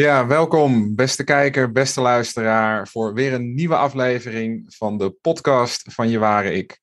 [0.00, 6.08] Ja, welkom beste kijker, beste luisteraar voor weer een nieuwe aflevering van de podcast van
[6.08, 6.80] Je Ware Ik.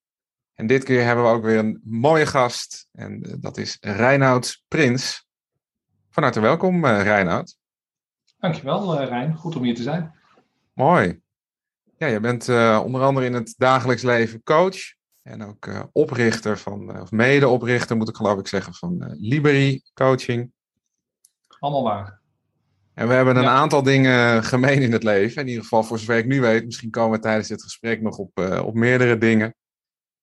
[0.54, 4.64] En dit keer hebben we ook weer een mooie gast en eh, dat is Reinoud
[4.68, 5.28] Prins.
[6.10, 7.58] Van harte welkom uh, Reinoud.
[8.40, 10.14] Dankjewel uh, Rijn, goed om hier te zijn.
[10.74, 11.22] Mooi.
[11.98, 14.78] Ja, je bent uh, onder andere in het dagelijks leven coach
[15.22, 20.52] en ook uh, oprichter van, of medeoprichter moet ik geloof ik zeggen, van Liberi Coaching.
[21.60, 22.26] Allemaal waar.
[22.98, 23.50] En we hebben een ja.
[23.50, 25.42] aantal dingen gemeen in het leven.
[25.42, 26.66] In ieder geval voor zover ik nu weet.
[26.66, 29.56] Misschien komen we tijdens dit gesprek nog op, uh, op meerdere dingen.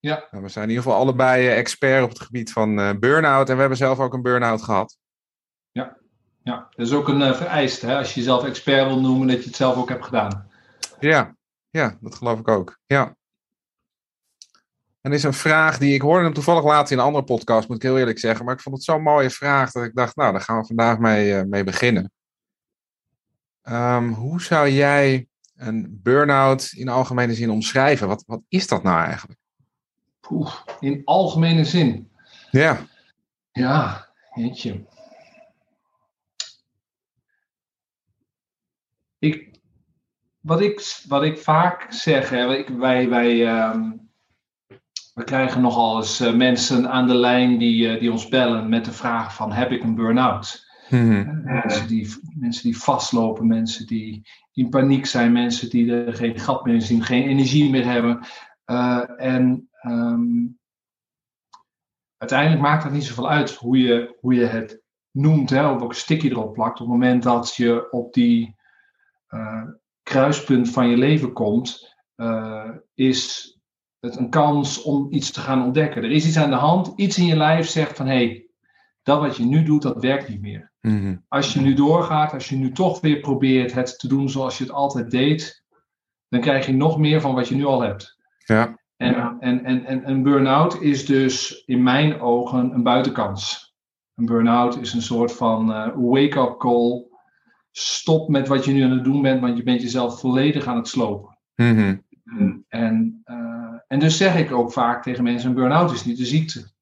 [0.00, 0.27] Ja.
[0.30, 3.48] Nou, we zijn in ieder geval allebei expert op het gebied van uh, burn-out.
[3.48, 4.97] En we hebben zelf ook een burn-out gehad.
[5.73, 5.97] Ja,
[6.42, 6.66] ja.
[6.70, 7.87] dat is ook een uh, vereiste.
[7.87, 7.97] Hè?
[7.97, 10.50] Als je jezelf expert wil noemen, dat je het zelf ook hebt gedaan.
[11.00, 11.36] Ja,
[11.70, 12.78] ja dat geloof ik ook.
[12.86, 13.16] Ja.
[15.00, 17.77] En is een vraag die ik hoorde hem toevallig later in een andere podcast, moet
[17.77, 18.45] ik heel eerlijk zeggen.
[18.45, 20.98] Maar ik vond het zo'n mooie vraag dat ik dacht, nou, daar gaan we vandaag
[20.98, 22.12] mee, mee beginnen.
[23.69, 28.09] Um, hoe zou jij een burn-out in algemene zin omschrijven?
[28.09, 29.41] Wat, wat is dat nou eigenlijk?
[30.31, 32.11] Oeh, in algemene zin?
[32.51, 32.87] Ja.
[33.53, 34.87] Ja, jeetje.
[39.19, 39.61] Ik,
[40.41, 44.11] wat, ik, wat ik vaak zeg, hè, ik, wij, wij, um,
[45.15, 48.85] we krijgen nogal eens uh, mensen aan de lijn die, uh, die ons bellen met
[48.85, 50.64] de vraag van heb ik een burn-out?
[50.88, 51.42] Mm-hmm.
[51.44, 56.64] Mensen, die, mensen die vastlopen, mensen die in paniek zijn, mensen die er geen gat
[56.64, 58.27] meer zien, geen energie meer hebben.
[58.66, 60.58] Uh, en um,
[62.16, 65.94] uiteindelijk maakt het niet zoveel uit hoe je, hoe je het noemt, hè, of een
[65.94, 66.80] sticky erop plakt.
[66.80, 68.56] Op het moment dat je op die
[69.28, 69.62] uh,
[70.02, 73.52] kruispunt van je leven komt, uh, is
[74.00, 76.02] het een kans om iets te gaan ontdekken.
[76.02, 78.46] Er is iets aan de hand, iets in je lijf zegt van hé, hey,
[79.02, 80.73] dat wat je nu doet, dat werkt niet meer.
[80.86, 81.24] Mm-hmm.
[81.28, 84.64] Als je nu doorgaat, als je nu toch weer probeert het te doen zoals je
[84.64, 85.64] het altijd deed,
[86.28, 88.17] dan krijg je nog meer van wat je nu al hebt.
[88.46, 88.78] Ja.
[88.96, 93.74] En, en, en, en een burn-out is dus in mijn ogen een buitenkans.
[94.14, 97.06] Een burn-out is een soort van uh, wake-up call.
[97.70, 100.77] Stop met wat je nu aan het doen bent, want je bent jezelf volledig aan
[100.77, 101.39] het slopen.
[101.56, 102.02] Mm-hmm.
[102.68, 106.27] En, uh, en dus zeg ik ook vaak tegen mensen: een burn-out is niet de
[106.27, 106.73] ziekte.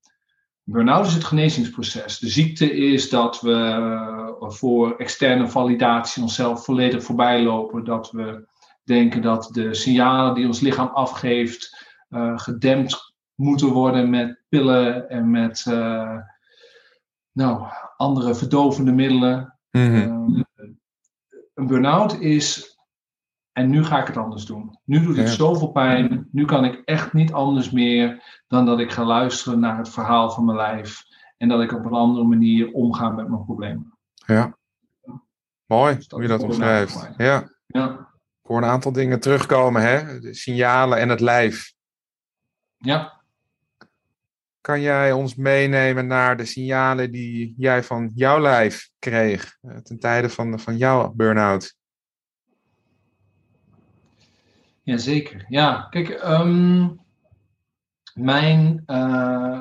[0.64, 2.18] Burn-out is het genezingsproces.
[2.18, 7.84] De ziekte is dat we voor externe validatie onszelf volledig voorbij lopen.
[7.84, 8.46] Dat we
[8.84, 15.30] denken dat de signalen die ons lichaam afgeeft uh, gedempt moeten worden met pillen en
[15.30, 16.18] met uh,
[17.32, 19.58] nou, andere verdovende middelen.
[19.70, 20.36] Mm-hmm.
[20.36, 20.68] Uh,
[21.54, 22.72] een burn-out is.
[23.52, 24.78] En nu ga ik het anders doen.
[24.84, 25.32] Nu doet het Ja.
[25.34, 26.28] zoveel pijn.
[26.32, 30.30] Nu kan ik echt niet anders meer dan dat ik ga luisteren naar het verhaal
[30.30, 31.02] van mijn lijf.
[31.36, 33.98] En dat ik op een andere manier omga met mijn problemen.
[34.26, 34.56] Ja.
[35.66, 37.08] Mooi Dus dat hoe je dat omschrijft.
[37.16, 37.50] Ja.
[37.66, 37.88] Ja,
[38.42, 40.20] Ik hoor een aantal dingen terugkomen, hè?
[40.20, 41.72] De signalen en het lijf.
[42.78, 43.20] ja.
[44.60, 49.98] Kan jij ons meenemen naar de signalen die jij van jouw lijf kreeg eh, ten
[49.98, 51.76] tijde van, van jouw burn-out?
[54.82, 55.44] Jazeker.
[55.48, 57.00] Ja, kijk, um,
[58.15, 58.82] mijn.
[58.87, 59.60] Uh,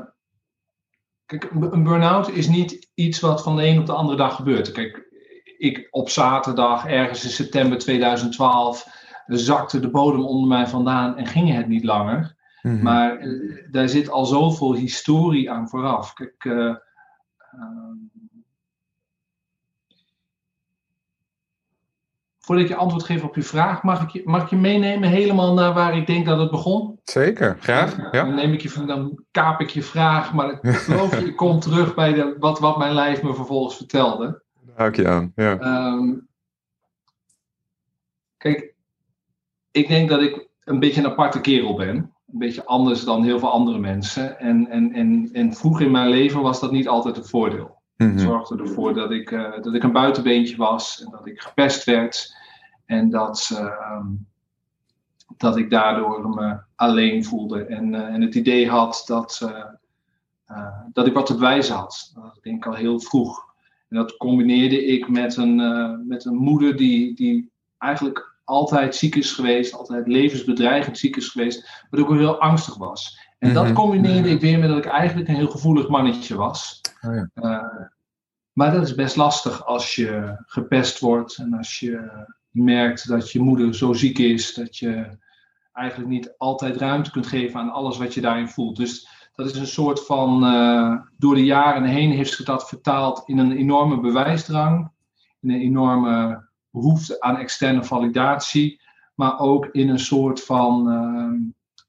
[1.25, 4.71] kijk, een burn-out is niet iets wat van de een op de andere dag gebeurt.
[4.71, 5.09] Kijk,
[5.57, 8.87] ik op zaterdag, ergens in september 2012,
[9.25, 12.35] zakte de bodem onder mij vandaan en ging het niet langer.
[12.61, 12.83] Mm-hmm.
[12.83, 16.13] Maar uh, daar zit al zoveel historie aan vooraf.
[16.13, 16.75] Kijk, uh, uh,
[22.51, 25.09] voordat ik je antwoord geef op je vraag, mag ik je, mag ik je meenemen
[25.09, 26.99] helemaal naar waar ik denk dat het begon?
[27.03, 27.97] Zeker, graag.
[28.11, 28.23] Ja.
[28.23, 31.59] Dan, neem ik je, dan kaap ik je vraag, maar ik geloof je, ik kom
[31.59, 34.41] terug bij de, wat, wat mijn lijf me vervolgens vertelde.
[34.65, 35.31] Daar hou ik je aan.
[35.35, 35.91] Ja.
[35.93, 36.27] Um,
[38.37, 38.73] kijk,
[39.71, 41.95] ik denk dat ik een beetje een aparte kerel ben.
[41.95, 44.39] Een beetje anders dan heel veel andere mensen.
[44.39, 47.81] En, en, en, en vroeg in mijn leven was dat niet altijd een voordeel.
[47.97, 48.15] Mm-hmm.
[48.15, 51.03] Het zorgde ervoor dat ik, uh, dat ik een buitenbeentje was.
[51.03, 52.39] En dat ik gepest werd.
[52.91, 54.05] En dat, uh,
[55.37, 57.65] dat ik daardoor me alleen voelde.
[57.65, 59.41] En, uh, en het idee had dat,
[60.47, 62.11] uh, dat ik wat te bewijzen had.
[62.15, 63.45] Dat denk ik al heel vroeg.
[63.89, 65.57] En dat combineerde ik met een,
[66.07, 71.85] met een moeder die, die eigenlijk altijd ziek is geweest, altijd levensbedreigend ziek is geweest,
[71.89, 73.19] maar ook heel angstig was.
[73.39, 76.81] En dat combineerde ik weer met dat ik eigenlijk een heel gevoelig mannetje was.
[77.01, 77.29] Oh ja.
[77.35, 77.85] uh,
[78.51, 83.39] maar dat is best lastig als je gepest wordt en als je merkt dat je
[83.41, 85.17] moeder zo ziek is dat je
[85.73, 88.75] eigenlijk niet altijd ruimte kunt geven aan alles wat je daarin voelt.
[88.77, 93.23] Dus dat is een soort van, uh, door de jaren heen heeft zich dat vertaald
[93.25, 94.91] in een enorme bewijsdrang,
[95.41, 98.81] in een enorme behoefte aan externe validatie,
[99.15, 101.35] maar ook in een soort van ehm,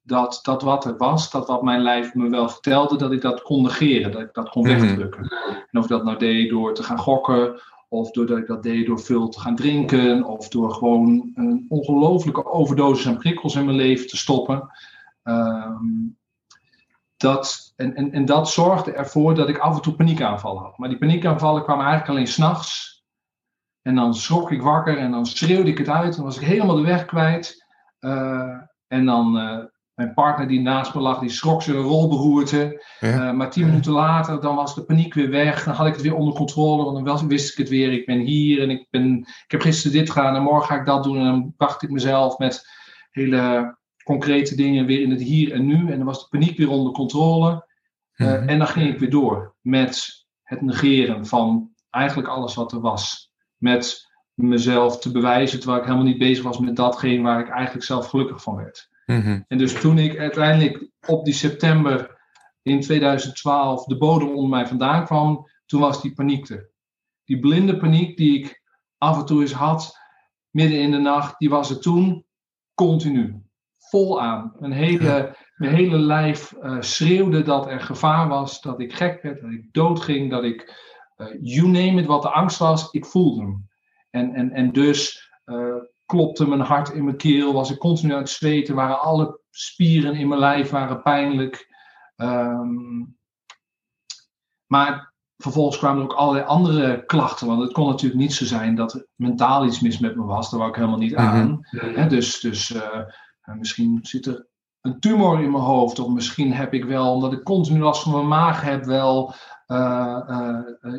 [0.02, 3.42] dat, dat wat er was, dat wat mijn lijf me wel vertelde, dat ik dat
[3.42, 4.80] kon negeren, dat ik dat kon Mhm.
[4.80, 5.28] wegdrukken.
[5.70, 7.60] En of ik dat nou deed door te gaan gokken,
[7.92, 12.44] of doordat ik dat deed door veel te gaan drinken, of door gewoon een ongelooflijke
[12.46, 14.68] overdosis aan prikkels in mijn leven te stoppen.
[15.22, 15.84] Ehm,
[17.16, 20.78] dat, en, en, en dat zorgde ervoor dat ik af en toe paniekaanvallen had.
[20.78, 23.02] Maar die paniekaanvallen kwamen eigenlijk alleen s'nachts.
[23.82, 26.16] En dan schrok ik wakker en dan schreeuwde ik het uit.
[26.16, 27.66] Dan was ik helemaal de weg kwijt.
[27.98, 29.64] Eh, en dan eh,
[30.02, 32.84] mijn partner die naast me lag, die schrok zijn rolberoerte.
[33.00, 33.28] Ja.
[33.28, 35.64] Eh, maar tien minuten later, dan was de paniek weer weg.
[35.64, 37.92] Dan had ik het weer onder controle, want dan wist ik het weer.
[37.92, 40.86] Ik ben hier en ik, ben, ik heb gisteren dit gedaan en morgen ga ik
[40.86, 41.16] dat doen.
[41.16, 42.66] En dan bracht ik mezelf met
[43.10, 45.90] hele concrete dingen weer in het hier en nu.
[45.90, 47.66] En dan was de paniek weer onder controle.
[48.12, 48.48] Eh, Mhm.
[48.48, 53.32] En dan ging ik weer door met het negeren van eigenlijk alles wat er was.
[53.56, 57.86] Met mezelf te bewijzen, terwijl ik helemaal niet bezig was met datgene waar ik eigenlijk
[57.86, 58.90] zelf gelukkig van werd.
[59.06, 59.40] Mhm.
[59.48, 62.20] En dus toen ik uiteindelijk op die september
[62.62, 66.70] in 2012 de bodem onder mij vandaan kwam, toen was die paniek er.
[67.24, 68.62] Die blinde paniek die ik
[68.98, 69.98] af en toe eens had,
[70.50, 72.26] midden in de nacht, die was er toen
[72.74, 73.42] continu.
[73.78, 74.52] Vol aan.
[74.58, 79.40] Mijn hele, mijn hele lijf eh, schreeuwde dat er gevaar was, dat ik gek werd,
[79.40, 80.74] dat ik doodging, dat ik,
[81.16, 83.68] eh, you name it, wat de angst was, ik voelde hem.
[84.10, 85.76] En, en, en dus eh,
[86.12, 90.14] klopte mijn hart in mijn keel, was ik continu aan het zweten, waren alle spieren
[90.14, 91.74] in mijn lijf waren pijnlijk.
[92.16, 93.04] Ehm,
[94.66, 98.74] maar vervolgens kwamen er ook allerlei andere klachten, want het kon natuurlijk niet zo zijn
[98.74, 101.58] dat er mentaal iets mis met me was, daar wou ik helemaal niet aan.
[101.70, 103.00] Hè, dus dus eh,
[103.58, 104.46] misschien zit er
[104.80, 108.12] een tumor in mijn hoofd, of misschien heb ik wel, omdat ik continu last van
[108.12, 109.34] mijn maag heb, wel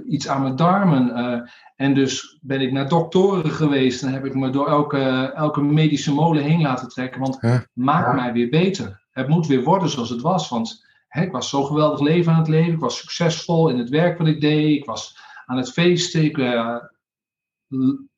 [0.08, 1.16] iets aan mijn darmen.
[1.16, 1.42] eh,
[1.76, 6.14] en dus ben ik naar doktoren geweest en heb ik me door elke, elke medische
[6.14, 7.22] molen heen laten trekken.
[7.22, 7.42] Want
[7.74, 8.14] maak Ja.
[8.14, 9.02] mij weer beter.
[9.12, 10.50] Het moet weer worden zoals het was.
[10.50, 12.74] Want hè, ik was zo geweldig leven aan het leven.
[12.74, 14.78] Ik was succesvol in het werk wat ik deed.
[14.78, 16.24] Ik was aan het feesten.
[16.24, 16.76] Ik, eh,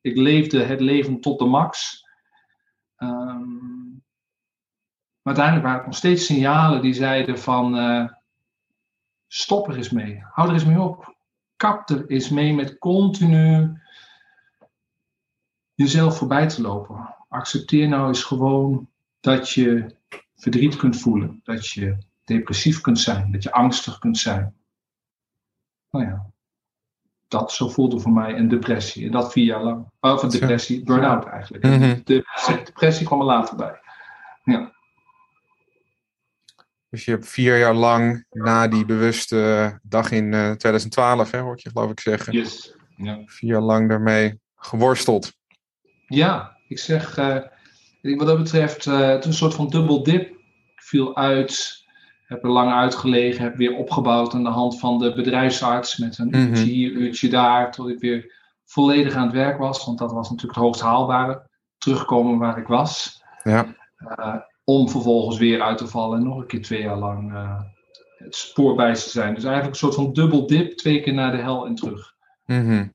[0.02, 2.04] ik leefde het leven tot de max.
[2.96, 3.50] Ehm,
[5.22, 7.78] maar uiteindelijk waren er nog steeds signalen die zeiden van...
[7.78, 8.06] eh,
[9.28, 10.24] stop er eens mee.
[10.32, 11.16] Hou er eens mee op
[11.56, 13.82] kap er eens mee met continu
[15.74, 17.16] jezelf voorbij te lopen.
[17.30, 18.90] Accepteer nou eens gewoon
[19.20, 19.96] dat je
[20.36, 24.56] verdriet kunt voelen, dat je depressief kunt zijn, dat je angstig kunt zijn.
[25.90, 26.26] Nou ja,
[27.28, 29.06] dat zo voelde voor mij een depressie.
[29.06, 29.86] En dat vier jaar lang.
[30.00, 31.64] Of een depressie, burn-out eigenlijk.
[31.64, 32.00] Mhm.
[32.04, 32.24] De
[32.66, 33.80] depressie kwam er later bij.
[34.44, 34.75] Ja.
[36.96, 41.54] Dus je hebt vier jaar lang na die bewuste dag in eh, 2012, hè, hoor
[41.54, 42.76] ik je geloof ik zeggen, Yes.
[42.96, 43.22] Ja.
[43.26, 45.34] vier jaar lang daarmee geworsteld.
[46.08, 47.38] Ja, ik zeg, eh,
[48.02, 50.22] wat dat betreft, eh, het is een soort van dubbel dip.
[50.30, 51.84] Ik viel uit,
[52.26, 56.28] heb er lang uitgelegen, heb weer opgebouwd aan de hand van de bedrijfsarts met een
[56.28, 56.38] Mhm.
[56.40, 58.34] uurtje hier, uurtje daar, tot ik weer
[58.66, 61.50] volledig aan het werk was, want dat was natuurlijk het hoogst haalbare.
[61.78, 66.48] Terugkomen waar ik was, Ja, eh, om vervolgens weer uit te vallen en nog een
[66.48, 67.62] keer twee jaar lang eh,
[68.18, 69.34] het spoor bij te zijn.
[69.34, 72.14] Dus eigenlijk een soort van dubbel dip, twee keer naar de hel en terug.
[72.46, 72.88] Mhm.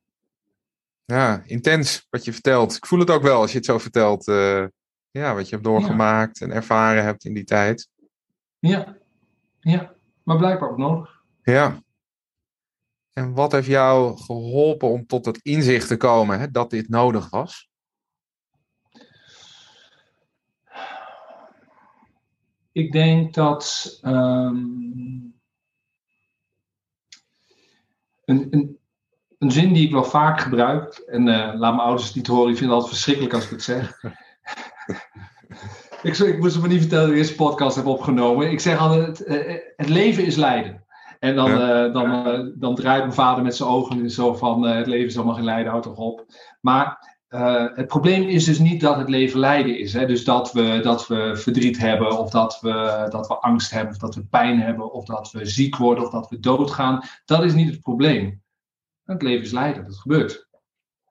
[1.04, 2.76] ja intens wat je vertelt.
[2.76, 4.28] Ik voel het ook wel als je het zo vertelt.
[4.28, 4.64] eh,
[5.10, 7.88] ja, wat je hebt doorgemaakt en ervaren hebt in die tijd.
[8.58, 8.96] Ja,
[9.60, 11.22] ja, maar blijkbaar ook nodig.
[11.42, 11.82] Ja.
[13.12, 17.30] En wat heeft jou geholpen om tot het inzicht te komen hè, dat dit nodig
[17.30, 17.69] was?
[22.72, 24.56] Ik denk dat ehm,
[28.24, 28.78] een, een,
[29.38, 32.46] een zin die ik wel vaak gebruik, en eh, laat mijn ouders het niet horen,
[32.46, 34.02] die vinden het altijd verschrikkelijk als ik het zeg.
[36.02, 38.50] ik, ik moest het me niet vertellen dat ik deze podcast heb opgenomen.
[38.50, 40.84] Ik zeg altijd, eh, het leven is lijden.
[41.20, 44.76] En dan, eh, dan, eh, dan draait mijn vader met zijn ogen zo van, eh,
[44.76, 46.24] het leven is allemaal geen lijden, houd toch op.
[46.60, 49.92] Maar uh, het probleem is dus niet dat het leven lijden is.
[49.92, 50.06] Hè?
[50.06, 53.98] Dus dat we, dat we verdriet hebben, of dat we, dat we angst hebben, of
[54.00, 57.02] dat we pijn hebben, of dat we ziek worden, of dat we doodgaan.
[57.24, 58.42] Dat is niet het probleem.
[59.04, 60.48] Het leven is lijden, dat gebeurt.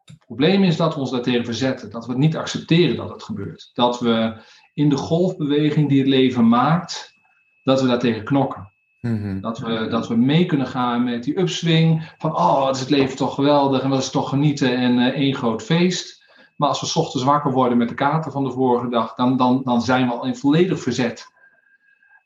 [0.06, 3.24] Het probleem is dat we ons daartegen verzetten, dat we het niet accepteren dat het
[3.24, 3.70] gebeurt.
[3.74, 4.42] Dat we
[4.74, 7.14] in de golfbeweging die het leven maakt,
[7.64, 8.74] dat we daartegen knokken.
[9.00, 9.40] Mhm.
[9.40, 12.90] Dat we, dat we mee kunnen gaan met die upswing van, oh, wat is het
[12.90, 16.28] leven toch geweldig en wat is toch genieten en uh, één groot feest.
[16.56, 19.64] Maar als we ochtends wakker worden met de kater van de vorige dag, dan, dan,
[19.64, 21.28] dan zijn we al in volledig verzet.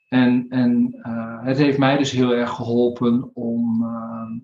[0.09, 4.41] En, en uh, het heeft mij dus heel erg geholpen om, uh,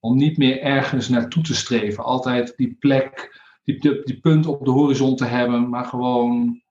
[0.00, 2.04] Om niet meer ergens naartoe te streven.
[2.04, 6.62] Altijd die plek, die, die, die punt op de horizon te hebben, maar gewoon,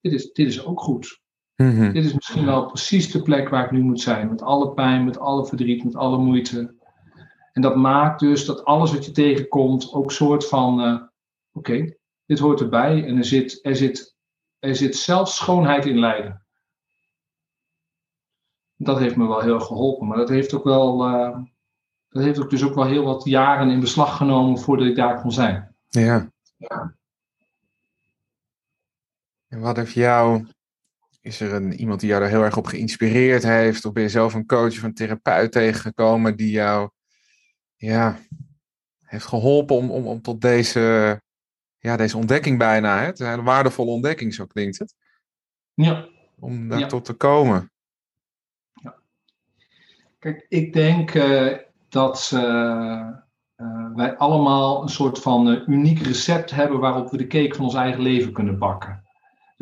[0.00, 1.22] dit is, dit is ook goed.
[1.56, 1.92] Mhm.
[1.92, 4.28] Dit is misschien wel precies de plek waar ik nu moet zijn.
[4.28, 6.74] Met alle pijn, met alle verdriet, met alle moeite.
[7.52, 11.02] En dat maakt dus dat alles wat je tegenkomt ook een soort van: eh,
[11.52, 11.94] oké,
[12.26, 13.04] dit hoort erbij.
[13.06, 14.16] En er zit, er, zit,
[14.58, 16.46] er zit zelfs schoonheid in lijden.
[18.76, 20.06] Dat heeft me wel heel geholpen.
[20.06, 21.04] Maar dat heeft ook wel.
[21.04, 21.38] eh,
[22.08, 25.20] dat heeft ook dus ook wel heel wat jaren in beslag genomen voordat ik daar
[25.20, 25.74] kon zijn.
[25.88, 26.30] Ja.
[26.56, 26.94] Ja.
[29.48, 30.46] En wat heeft jou.
[31.24, 33.84] Is er een, iemand die jou daar heel erg op geïnspireerd heeft?
[33.84, 36.90] Of ben je zelf een coach of een therapeut tegengekomen die jou
[37.76, 38.18] ja,
[39.00, 41.20] heeft geholpen om, om, om tot deze,
[41.78, 42.98] ja, deze ontdekking bijna?
[42.98, 43.04] Hè?
[43.04, 44.94] Het is een waardevolle ontdekking, zo klinkt het.
[45.74, 46.08] Ja.
[46.38, 46.86] Om daar Ja.
[46.86, 47.72] tot te komen.
[50.18, 53.08] Kijk, ik denk eh, dat eh,
[53.54, 57.74] eh, wij allemaal een soort van uniek recept hebben waarop we de cake van ons
[57.74, 59.03] eigen leven kunnen bakken.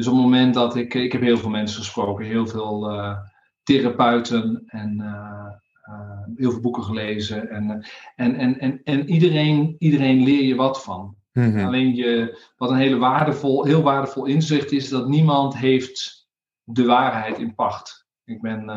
[0.02, 3.16] Dus op het moment dat ik, ik heb heel veel mensen gesproken, heel veel eh,
[3.62, 5.46] therapeuten en eh,
[5.82, 7.50] eh, heel veel boeken gelezen.
[7.50, 11.16] En, en, en, en, en iedereen, iedereen leer je wat van.
[11.32, 11.64] Mhm.
[11.66, 16.28] Alleen je, wat een hele waardevol, heel waardevol inzicht is, dat niemand heeft
[16.62, 18.06] de waarheid in pacht.
[18.24, 18.70] Ik ben,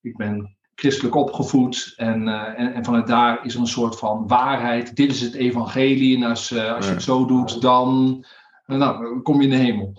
[0.00, 4.96] ik ben christelijk opgevoed en, en, en vanuit daar is er een soort van waarheid.
[4.96, 8.24] Dit is het evangelie en als, als je het zo doet, dan,
[8.66, 9.94] nou, dan kom je in de hemel.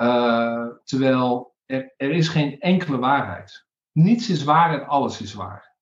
[0.00, 3.66] Eh, terwijl er, er is geen enkele waarheid.
[3.92, 5.74] Niets is waar en alles is waar.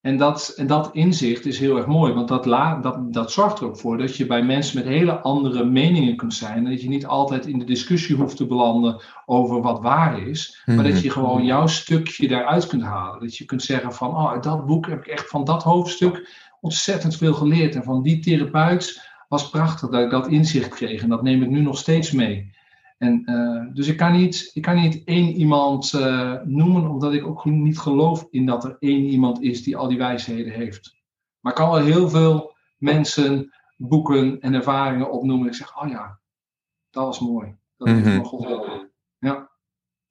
[0.00, 3.60] En dat, en dat inzicht is heel erg mooi, want dat, la, dat, dat zorgt
[3.60, 6.56] er ook voor dat je bij mensen met hele andere meningen kunt zijn.
[6.56, 10.62] En dat je niet altijd in de discussie hoeft te belanden over wat waar is,
[10.66, 13.20] maar dat je gewoon jouw stukje daaruit kunt halen.
[13.20, 16.28] Dat je kunt zeggen van, oh, uit dat boek heb ik echt van dat hoofdstuk
[16.60, 17.74] ontzettend veel geleerd.
[17.74, 21.02] En van die therapeut was prachtig dat ik dat inzicht kreeg.
[21.02, 22.56] En dat neem ik nu nog steeds mee.
[22.98, 27.26] En, eh, dus ik kan, niet, ik kan niet één iemand eh, noemen, omdat ik
[27.26, 30.96] ook niet geloof in dat er één iemand is die al die wijsheden heeft.
[31.40, 35.46] Maar ik kan wel heel veel mensen, boeken en ervaringen opnoemen.
[35.46, 36.20] En ik zeg, oh ja,
[36.90, 37.56] dat was mooi.
[37.76, 38.16] Dat heeft Mhm.
[38.16, 38.90] me geholpen.
[39.18, 39.50] Ja.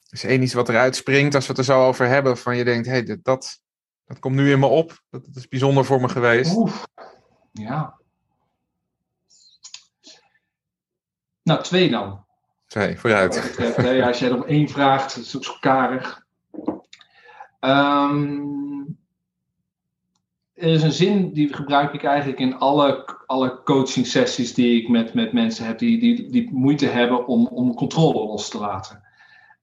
[0.09, 2.63] Is één iets wat eruit springt als we het er zo over hebben, van je
[2.63, 3.61] denkt, hé, hey, dat,
[4.05, 5.03] dat komt nu in me op.
[5.09, 6.55] Dat, dat is bijzonder voor me geweest.
[6.55, 6.87] Oef.
[7.51, 7.99] Ja.
[11.43, 12.25] Nou, twee dan.
[12.67, 13.57] Wat vooruit.
[13.57, 14.05] dat hè.
[14.05, 16.25] Als jij er om één vraagt, dat is ook zo karig.
[17.59, 18.39] Ehm,
[20.53, 24.89] er is een zin die gebruik ik eigenlijk in alle, alle coaching sessies die ik
[24.89, 29.03] met, met mensen heb die, die, die moeite hebben om, om controle los te laten.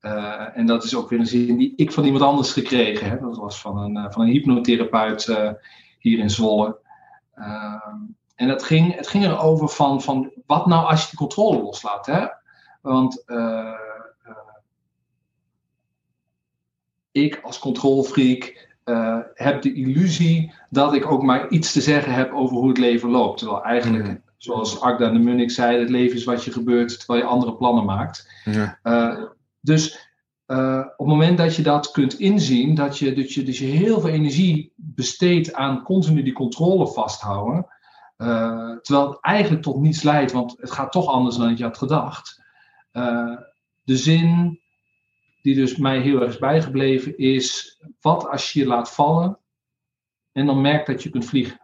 [0.01, 3.21] Eh, en dat is ook weer een zin die ik van iemand anders gekregen heb.
[3.21, 5.51] Dat was van een, eh, van een hypnotherapeut eh,
[5.99, 6.79] hier in Zwolle.
[7.35, 7.97] Ehm,
[8.35, 12.07] en het ging, het ging erover van, van wat nou als je die controle loslaat.
[12.07, 12.27] Hè?
[12.85, 13.75] Want eh,
[14.23, 14.37] eh,
[17.13, 22.33] ik als controlfreak eh, heb de illusie dat ik ook maar iets te zeggen heb
[22.33, 23.39] over hoe het leven loopt.
[23.39, 24.17] Terwijl eigenlijk, Mhm.
[24.37, 27.85] zoals Agda de Munnik zei, het leven is wat je gebeurt terwijl je andere plannen
[27.85, 28.29] maakt.
[28.45, 28.79] Ja.
[29.61, 30.13] Dus
[30.97, 34.01] op het moment dat je dat kunt inzien, dat je, dat je, dus je heel
[34.01, 37.67] veel energie besteedt aan continu die controle vasthouden,
[38.83, 42.43] terwijl het eigenlijk tot niets leidt, want het gaat toch anders dan je had gedacht.
[42.95, 43.37] Eh,
[43.83, 44.61] de zin
[45.43, 49.39] die dus mij heel erg is bijgebleven is, wat als je je laat vallen
[50.33, 51.61] en dan merkt dat je kunt vliegen.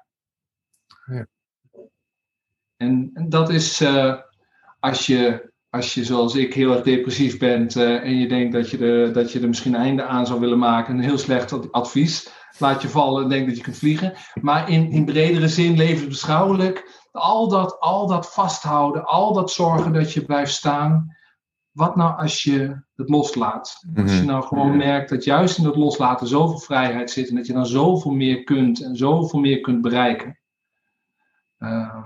[1.07, 1.27] Ja.
[2.77, 4.21] En, en dat is eh,
[4.81, 8.71] als je als je zoals ik heel erg depressief bent eh, en je denkt dat
[8.71, 11.73] je, er, dat je er misschien een einde aan zou willen maken, een heel slecht
[11.73, 12.39] advies.
[12.59, 14.13] Laat je vallen en denk dat je kunt vliegen.
[14.41, 20.13] Maar in, in bredere zin, levensbeschouwelijk, al dat, al dat vasthouden, al dat zorgen dat
[20.13, 21.17] je blijft staan.
[21.73, 23.83] Wat nou als je het loslaat?
[23.97, 24.27] Als je Mhm.
[24.27, 27.67] nou gewoon merkt dat juist in dat loslaten zoveel vrijheid zit en dat je dan
[27.67, 30.39] zoveel meer kunt en zoveel meer kunt bereiken.
[31.59, 32.03] Ehm,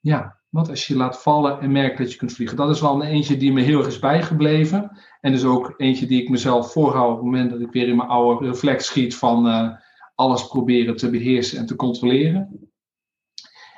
[0.00, 2.56] ja, wat als je je laat vallen en merkt dat je kunt vliegen?
[2.56, 4.98] Dat is wel een eentje die me heel erg is bijgebleven.
[5.20, 7.96] En dus ook eentje die ik mezelf voorhoud op het moment dat ik weer in
[7.96, 9.70] mijn oude reflex schiet van eh,
[10.14, 12.70] alles proberen te beheersen en te controleren.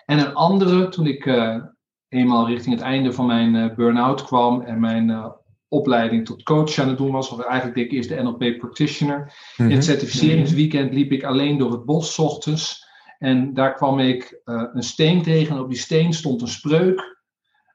[0.06, 1.64] En een andere, toen ik eh,
[2.08, 5.30] eenmaal richting het einde van mijn eh, burn-out kwam en mijn eh,
[5.68, 9.34] opleiding tot coach aan het doen was, of eigenlijk deed ik eerst de NLP practitioner.
[9.56, 9.74] In Mhm.
[9.74, 12.86] het certificeringsweekend liep ik alleen door het bos 's ochtends.
[13.18, 15.54] En daar kwam ik eh, een steen tegen.
[15.56, 17.16] En op die steen stond een spreuk.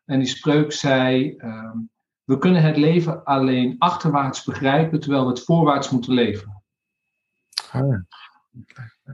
[0.06, 1.78] En die spreuk zei: ehm,
[2.24, 6.62] We kunnen het leven alleen achterwaarts begrijpen, terwijl we het voorwaarts moeten leven.
[7.72, 7.96] Ah,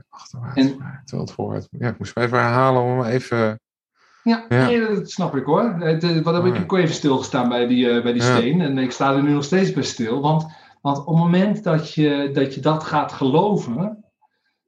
[0.08, 0.66] Achterwaarts, en,
[1.04, 1.68] terwijl het vooruit.
[1.70, 3.60] Ja, ik moest even herhalen om even.
[4.30, 4.66] Ja, ja.
[4.66, 5.78] Nee, dat snap ik hoor.
[6.22, 8.60] wat heb ik, ik even stilgestaan bij die, uh, bij die steen.
[8.60, 10.20] En ik sta er nu nog steeds bij stil.
[10.20, 10.46] Want,
[10.80, 14.04] want op het moment dat je, dat je dat gaat geloven,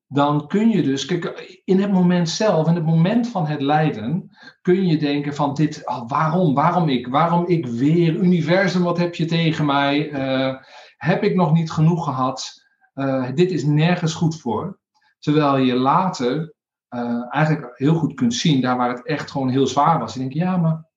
[0.07, 4.31] dan kun je dus, kijk, in het moment zelf, in het moment van het lijden,
[4.63, 9.15] kun je denken van dit, oh, waarom, waarom ik, waarom ik weer, universum, wat heb
[9.15, 10.55] je tegen mij, uh,
[10.97, 12.65] heb ik nog niet genoeg gehad,
[12.95, 14.79] uh, dit is nergens goed voor.
[15.19, 16.55] Terwijl je later
[16.95, 20.19] uh, eigenlijk heel goed kunt zien, daar waar het echt gewoon heel zwaar was, je
[20.19, 20.89] denkt, ja, maar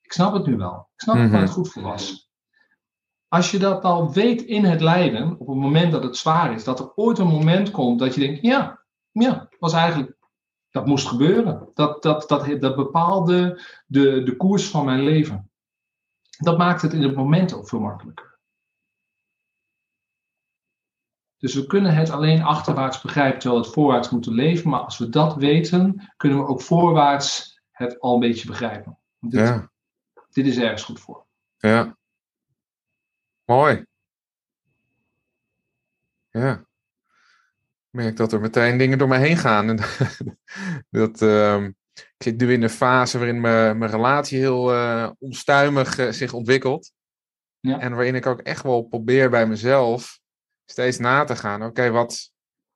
[0.00, 1.30] ik snap het nu wel, ik snap mm -hmm.
[1.30, 2.32] waar het goed voor was.
[3.28, 6.64] Als je dat al weet in het lijden, op het moment dat het zwaar is,
[6.64, 10.16] dat er ooit een moment komt dat je denkt, ja, ja, was eigenlijk,
[10.70, 11.70] dat moest gebeuren.
[11.74, 15.50] Dat, dat, dat, dat bepaalde de, de koers van mijn leven.
[16.38, 18.33] Dat maakt het in het moment ook veel makkelijker.
[21.44, 24.70] Dus we kunnen het alleen achterwaarts begrijpen terwijl we het voorwaarts moeten leven.
[24.70, 28.98] Maar als we dat weten, kunnen we ook voorwaarts het al een beetje begrijpen.
[29.20, 29.70] Dit, ja.
[30.30, 31.26] dit is ergens goed voor.
[31.56, 31.96] Ja.
[33.44, 33.84] Mooi.
[36.30, 36.52] Ja.
[36.52, 39.76] Ik merk dat er meteen dingen door me heen gaan.
[40.90, 45.98] dat, uh, ik zit nu in een fase waarin mijn, mijn relatie heel uh, onstuimig
[45.98, 46.92] uh, zich ontwikkelt.
[47.60, 47.80] Ja.
[47.80, 50.22] En waarin ik ook echt wel probeer bij mezelf
[50.66, 51.62] steeds na te gaan.
[51.62, 52.30] Oké, wat,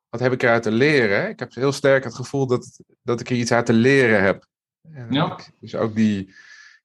[0.08, 1.28] wat heb ik eruit te leren?
[1.28, 4.46] Ik heb heel sterk het gevoel dat, dat ik er iets uit te leren heb.
[4.92, 5.32] En ja.
[5.32, 6.34] Ik, dus ook die,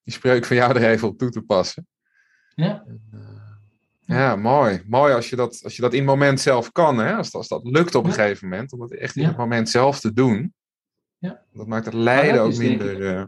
[0.02, 1.86] die spreuk van jou er even op toe te passen.
[2.54, 2.84] Ja.
[2.86, 4.82] En, uh, ja, mooi.
[4.86, 6.98] Mooi als je dat, als je dat in het moment zelf kan.
[6.98, 7.14] Hè?
[7.14, 8.72] Als, als dat lukt op een gegeven moment.
[8.72, 10.54] Om dat echt in het moment zelf te doen.
[11.18, 11.42] Ja.
[11.52, 13.00] Dat maakt het lijden ook minder...
[13.00, 13.24] Uh,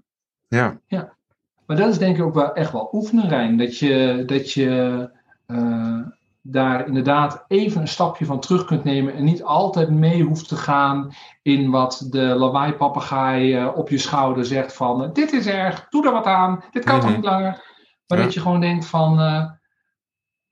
[0.49, 0.80] ja.
[0.87, 1.16] ja.
[1.66, 3.59] Maar dat is denk ik ook wel echt wel oefenen, Rijn.
[3.59, 5.11] Dat je, dat je
[5.47, 6.06] uh,
[6.50, 9.15] daar inderdaad even een stapje van terug kunt nemen.
[9.15, 14.45] En niet altijd mee hoeft te gaan in wat de lawaai-papegaai uh, op je schouder
[14.45, 15.11] zegt van...
[15.13, 17.09] Dit is erg, doe er wat aan, dit kan mm -hmm.
[17.09, 17.75] toch niet langer.
[18.06, 18.25] Maar ja.
[18.25, 19.19] dat je gewoon denkt van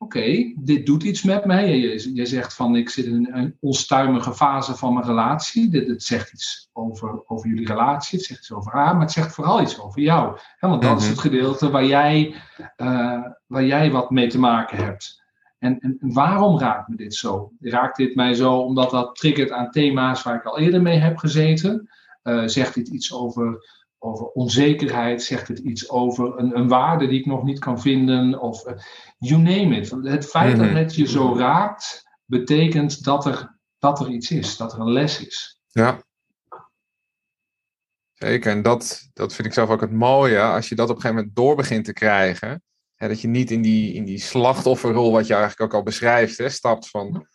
[0.05, 1.79] oké, dit doet iets met mij.
[1.79, 5.71] Je, je, zegt van ik zit in een onstuimige fase van mijn relatie.
[5.71, 9.13] Dit, het zegt iets over, over jullie relatie, het zegt iets over haar, maar het
[9.13, 10.39] zegt vooral iets over jou.
[10.61, 11.13] want dat is mhm.
[11.13, 12.35] het gedeelte waar jij,
[12.77, 15.24] uh, waar jij wat mee te maken hebt.
[15.65, 17.53] En, en, waarom raakt me dit zo?
[17.61, 21.17] Raakt dit mij zo omdat dat triggert aan thema's waar ik al eerder mee heb
[21.17, 21.89] gezeten?
[22.23, 27.19] Uh, zegt dit iets over over onzekerheid, zegt het iets over een, een, waarde die
[27.19, 28.73] ik nog niet kan vinden, of uh,
[29.19, 29.91] you name it.
[29.91, 30.77] Het feit dat mhm.
[30.77, 35.27] het je zo raakt, betekent dat er, dat er iets is, dat er een les
[35.27, 35.61] is.
[35.69, 36.03] Ja.
[38.13, 41.01] Zeker, en dat, dat vind ik zelf ook het mooie, als je dat op een
[41.01, 42.63] gegeven moment door begint te krijgen,
[42.97, 46.39] hè, dat je niet in die, in die slachtofferrol, wat je eigenlijk ook al beschrijft,
[46.39, 47.27] hè, stapt van,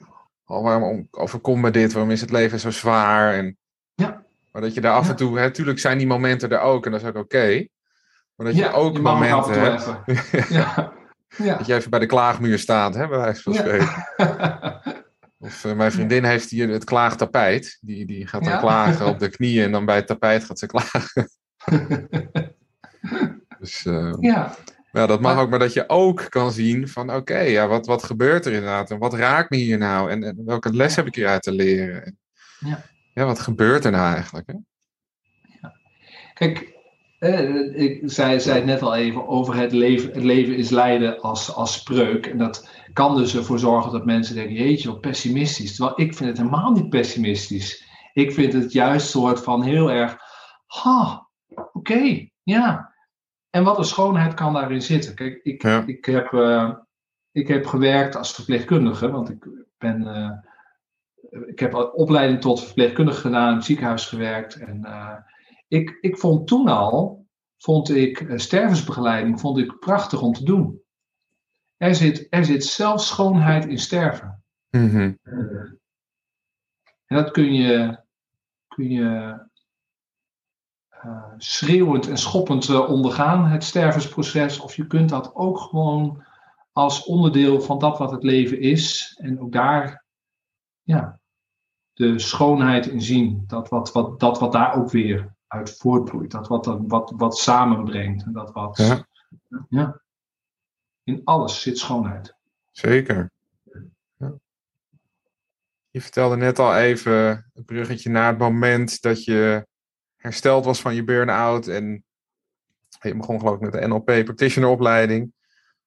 [0.45, 3.33] oh, waarom overkomt me dit, waarom is het leven zo zwaar?
[3.33, 3.57] En,
[3.95, 6.91] ja maar dat je daar af en toe, natuurlijk zijn die momenten er ook en
[6.91, 7.37] dat is ook oké.
[7.37, 7.69] Okay,
[8.35, 9.89] maar dat je ja, ook momenten hebt.
[10.49, 10.93] ja.
[11.37, 11.57] ja.
[11.57, 14.05] Dat je even bij de klaagmuur staat, hè, bij wijze van spreken.
[15.41, 17.77] Of uh, mijn vriendin heeft hier het klaagtapijt.
[17.81, 20.65] Die, die gaat dan klagen op de knieën en dan bij het tapijt gaat ze
[20.65, 21.29] klagen.
[23.59, 24.55] dus uh, ja.
[24.91, 27.67] Ja, dat mag maar, ook, maar dat je ook kan zien van oké, okay, ja,
[27.67, 28.91] wat, wat gebeurt er inderdaad?
[28.91, 30.11] En wat raakt me hier nou?
[30.11, 32.17] En, en welke les heb ik hieruit te leren?
[32.59, 32.83] Ja.
[33.13, 34.47] Ja, wat gebeurt er nou eigenlijk?
[34.47, 34.53] Hè?
[35.61, 35.75] Ja.
[36.33, 36.77] Kijk,
[37.19, 41.21] eh, ik zei, zei het net al even over het leven, het leven is lijden
[41.21, 42.25] als, als spreuk.
[42.25, 45.75] En dat kan dus ervoor zorgen dat mensen denken, jeetje, wat pessimistisch.
[45.75, 47.87] Terwijl ik vind het helemaal niet pessimistisch.
[48.13, 50.17] Ik vind het juist soort van heel erg,
[50.65, 52.88] ha, oké, okay, ja.
[53.49, 55.15] En wat een schoonheid kan daarin zitten.
[55.15, 55.83] Kijk, ik, ja.
[55.85, 56.73] ik, heb, uh,
[57.31, 60.01] ik heb gewerkt als verpleegkundige, want ik ben...
[60.01, 60.31] Uh,
[61.45, 64.55] ik heb opleiding tot verpleegkundige gedaan, in het ziekenhuis gewerkt.
[64.55, 65.15] En uh,
[65.67, 70.81] ik, ik vond toen al, vond ik stervensbegeleiding vond ik prachtig om te doen.
[71.77, 74.43] Er zit, er zit zelfs schoonheid in sterven.
[74.69, 75.19] Mm -hmm.
[75.23, 75.71] uh,
[77.05, 77.99] en dat kun je,
[78.67, 79.39] kun je
[81.37, 84.59] schreeuwend en schoppend ondergaan, het stervensproces.
[84.59, 86.23] Of je kunt dat ook gewoon
[86.71, 89.17] als onderdeel van dat wat het leven is.
[89.21, 90.03] En ook daar
[90.83, 91.19] ja,
[91.93, 93.43] de schoonheid in zien.
[93.47, 96.31] Dat wat, wat, dat wat daar ook weer uit voortvloeit.
[96.31, 98.23] Dat wat, wat, wat samenbrengt.
[98.23, 99.05] En dat wat, ja.
[99.69, 100.01] ja.
[101.03, 102.35] In alles zit schoonheid.
[102.71, 103.31] Zeker.
[104.17, 104.33] Ja.
[105.89, 109.67] Je vertelde net al even het bruggetje naar het moment dat je
[110.19, 111.67] hersteld was van je burn-out.
[111.67, 112.03] En
[113.01, 115.33] je begon geloof ik met de NLP practitioner opleiding.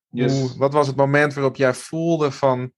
[0.09, 0.41] Yes.
[0.41, 2.73] Hoe, wat was het moment waarop jij voelde van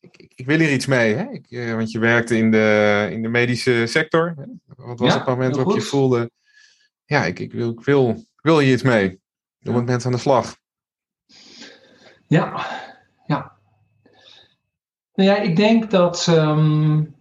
[0.00, 1.14] ik, ik, wil hier iets mee.
[1.14, 1.30] Hè?
[1.30, 4.34] Ik, eh, want je werkte in de, in de medische sector.
[4.36, 4.44] Hè?
[4.84, 6.30] Wat was het moment waarop je voelde...
[7.04, 9.20] Ja, ik, ik, wil, ik, wil, ik wil hier iets mee.
[9.58, 10.56] Doe met mensen aan de slag.
[12.26, 12.66] Ja,
[13.26, 13.58] ja.
[15.14, 17.14] Nou ja, ik denk dat um,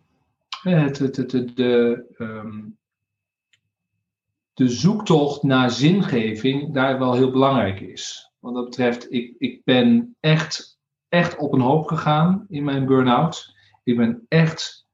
[0.62, 2.78] het, het, het, de, um,
[4.54, 8.32] de zoektocht naar zingeving daar wel heel belangrijk is.
[8.40, 13.56] Wat dat betreft, ik, ik ben echt, echt op een hoop gegaan in mijn burn-out.
[13.84, 14.88] Ik ben echt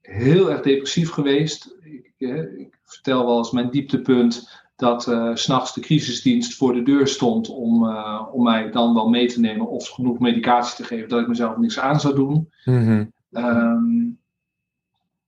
[0.00, 1.76] heel erg depressief geweest.
[1.80, 2.14] Ik,
[2.56, 7.48] ik vertel wel eens mijn dieptepunt dat uh, s'nachts de crisisdienst voor de deur stond
[7.48, 11.20] om, uh, om mij dan wel mee te nemen of genoeg medicatie te geven dat
[11.20, 12.52] ik mezelf niks aan zou doen.
[12.64, 14.20] Mm um,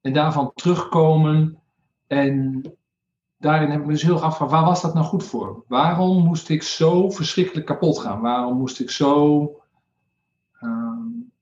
[0.01, 1.59] en daarvan terugkomen
[2.07, 2.63] en
[3.45, 5.65] daarin heb ik me dus heel afgevraagd, waar was dat nou goed voor?
[5.69, 8.21] Waarom moest ik zo verschrikkelijk kapot gaan?
[8.21, 9.41] Waarom moest ik zo...
[10.61, 11.33] Um,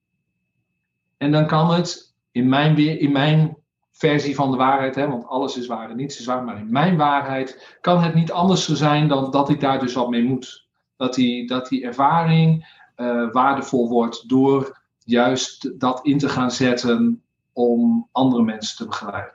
[1.16, 3.56] en dan kan het in mijn, in mijn
[3.92, 6.72] versie van de waarheid, hè, want alles is waar en niets is waar, maar in
[6.72, 10.68] mijn waarheid kan het niet anders zijn dan dat ik daar dus wat mee moet.
[10.96, 17.22] Dat die, dat die ervaring uh, waardevol wordt door juist dat in te gaan zetten
[17.52, 19.34] om andere mensen te begeleiden.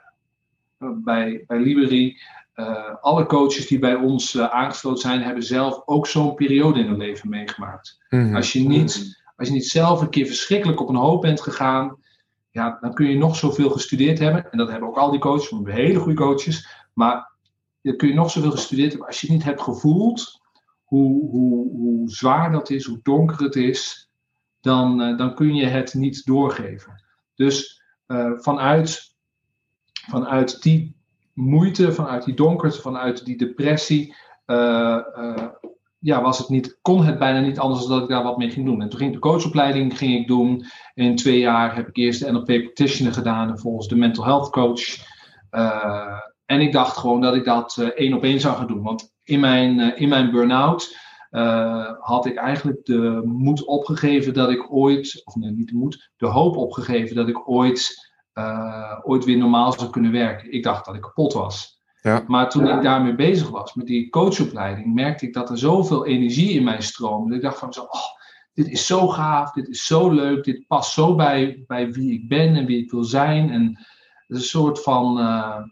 [0.78, 2.16] Bij, bij Liberty
[2.58, 6.86] uh, alle coaches die bij ons uh, aangesloten zijn, hebben zelf ook zo'n periode in
[6.86, 7.98] hun leven meegemaakt.
[8.08, 8.34] Mhm.
[8.34, 11.96] Als, je niet, als je niet zelf een keer verschrikkelijk op een hoop bent gegaan,
[12.50, 14.50] ja, dan kun je nog zoveel gestudeerd hebben.
[14.50, 16.86] En dat hebben ook al die coaches, we hebben hele goede coaches.
[16.94, 17.32] Maar
[17.82, 19.08] dan kun je nog zoveel gestudeerd hebben.
[19.08, 20.40] Als je niet hebt gevoeld
[20.84, 24.10] hoe, hoe, hoe zwaar dat is, hoe donker het is,
[24.60, 27.02] dan, uh, dan kun je het niet doorgeven.
[27.34, 27.82] Dus
[28.36, 29.14] vanuit,
[29.92, 30.97] vanuit die
[31.38, 34.14] moeite, vanuit die donkerte, vanuit die depressie,
[34.46, 35.48] uh, uh,
[35.98, 38.50] ja, was het niet, kon het bijna niet anders dan dat ik daar wat mee
[38.50, 38.82] ging doen.
[38.82, 40.64] En toen ging ik de coachopleiding ging ik doen.
[40.94, 44.50] In twee jaar heb ik eerst de NLP practitioner gedaan en volgens de mental health
[44.50, 44.82] coach.
[45.50, 48.82] Uh, en ik dacht gewoon dat ik dat één op één zou gaan doen.
[48.82, 50.96] Want in mijn, in mijn burn-out
[51.98, 56.26] had ik eigenlijk de moed opgegeven dat ik ooit, of nee, niet de moed, de
[56.26, 58.07] hoop opgegeven dat ik ooit
[58.38, 60.52] uh, ooit weer normaal zou kunnen werken.
[60.52, 61.80] Ik dacht dat ik kapot was.
[62.02, 62.24] Ja.
[62.26, 66.50] Maar toen ik daarmee bezig was, met die coachopleiding, merkte ik dat er zoveel energie
[66.50, 67.34] in mij stroomde.
[67.34, 68.16] Ik dacht van zo, oh,
[68.54, 72.28] dit is zo gaaf, dit is zo leuk, dit past zo bij, bij wie ik
[72.28, 73.50] ben en wie ik wil zijn.
[73.50, 73.66] En
[74.26, 75.62] het is een soort van, uh,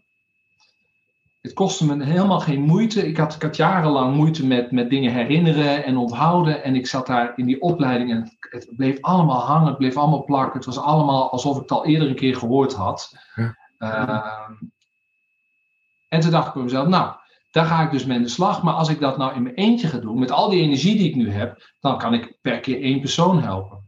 [1.47, 3.07] het kostte me helemaal geen moeite.
[3.07, 6.63] Ik had, ik had jarenlang moeite met, met dingen herinneren en onthouden.
[6.63, 10.23] En ik zat daar in die opleiding en het, bleef allemaal hangen, het bleef allemaal
[10.23, 10.55] plakken.
[10.55, 13.17] Het was allemaal alsof ik het al eerder een keer gehoord had.
[13.35, 13.57] Ja.
[13.79, 14.49] Uh,
[16.07, 17.15] en toen dacht ik bij mezelf, nou,
[17.51, 18.63] daar ga ik dus mee aan de slag.
[18.63, 21.09] Maar als ik dat nou in mijn eentje ga doen, met al die energie die
[21.09, 23.85] ik nu heb, dan kan ik per keer één persoon helpen.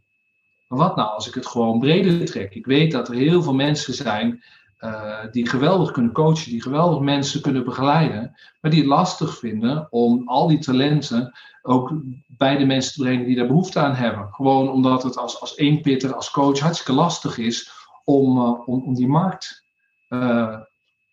[0.67, 2.53] Maar wat nou als ik het gewoon breder trek?
[2.53, 4.43] Ik weet dat er heel veel mensen zijn
[4.79, 9.87] uh, die geweldig kunnen coachen, die geweldig mensen kunnen begeleiden, maar die het lastig vinden
[9.89, 11.93] om al die talenten ook
[12.27, 14.27] bij de mensen te brengen die daar behoefte aan hebben.
[14.31, 17.71] Gewoon omdat het als, als eenpitter, als coach hartstikke lastig is
[18.05, 19.63] om, uh, om, om die markt
[20.09, 20.59] uh,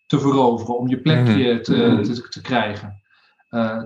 [0.07, 1.63] te veroveren, om je plekje mhm.
[1.63, 2.03] te, mhm.
[2.03, 3.03] te, te, krijgen.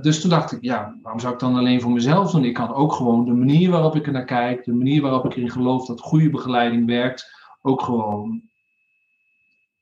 [0.01, 2.45] dus toen dacht ik, ja, waarom zou ik dan alleen voor mezelf doen?
[2.45, 5.37] Ik kan ook gewoon de manier waarop ik er naar kijk, de manier waarop ik
[5.37, 8.50] erin geloof dat goede begeleiding werkt, ook gewoon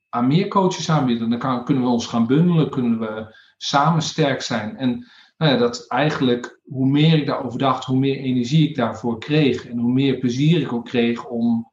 [0.08, 1.30] aan meer coaches aanbieden.
[1.30, 4.76] Dan kan, kunnen we ons gaan bundelen, kunnen we samen sterk zijn.
[4.76, 9.18] En nou ja, dat eigenlijk, hoe meer ik daarover dacht, hoe meer energie ik daarvoor
[9.18, 9.66] kreeg.
[9.66, 11.72] En hoe meer plezier ik ook kreeg om,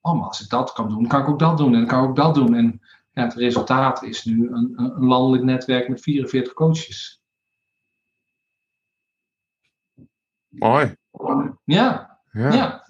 [0.00, 1.72] oh, maar als ik dat kan doen, kan ik ook dat doen.
[1.72, 2.54] En dan kan ik ook dat doen.
[2.54, 2.80] En
[3.12, 7.20] ja, het resultaat is nu een, een landelijk netwerk met 44 coaches.
[10.48, 10.96] Mooi.
[11.64, 12.52] Ja, ja.
[12.52, 12.84] ja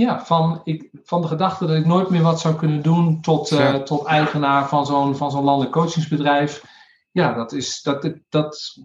[0.00, 3.50] ja, van, ik, van de gedachte dat ik nooit meer wat zou kunnen doen tot,
[3.50, 6.64] uh, tot eigenaar van zo'n, van zo'n landelijk coachingsbedrijf.
[7.10, 8.76] Ja, dat is, dat, dat,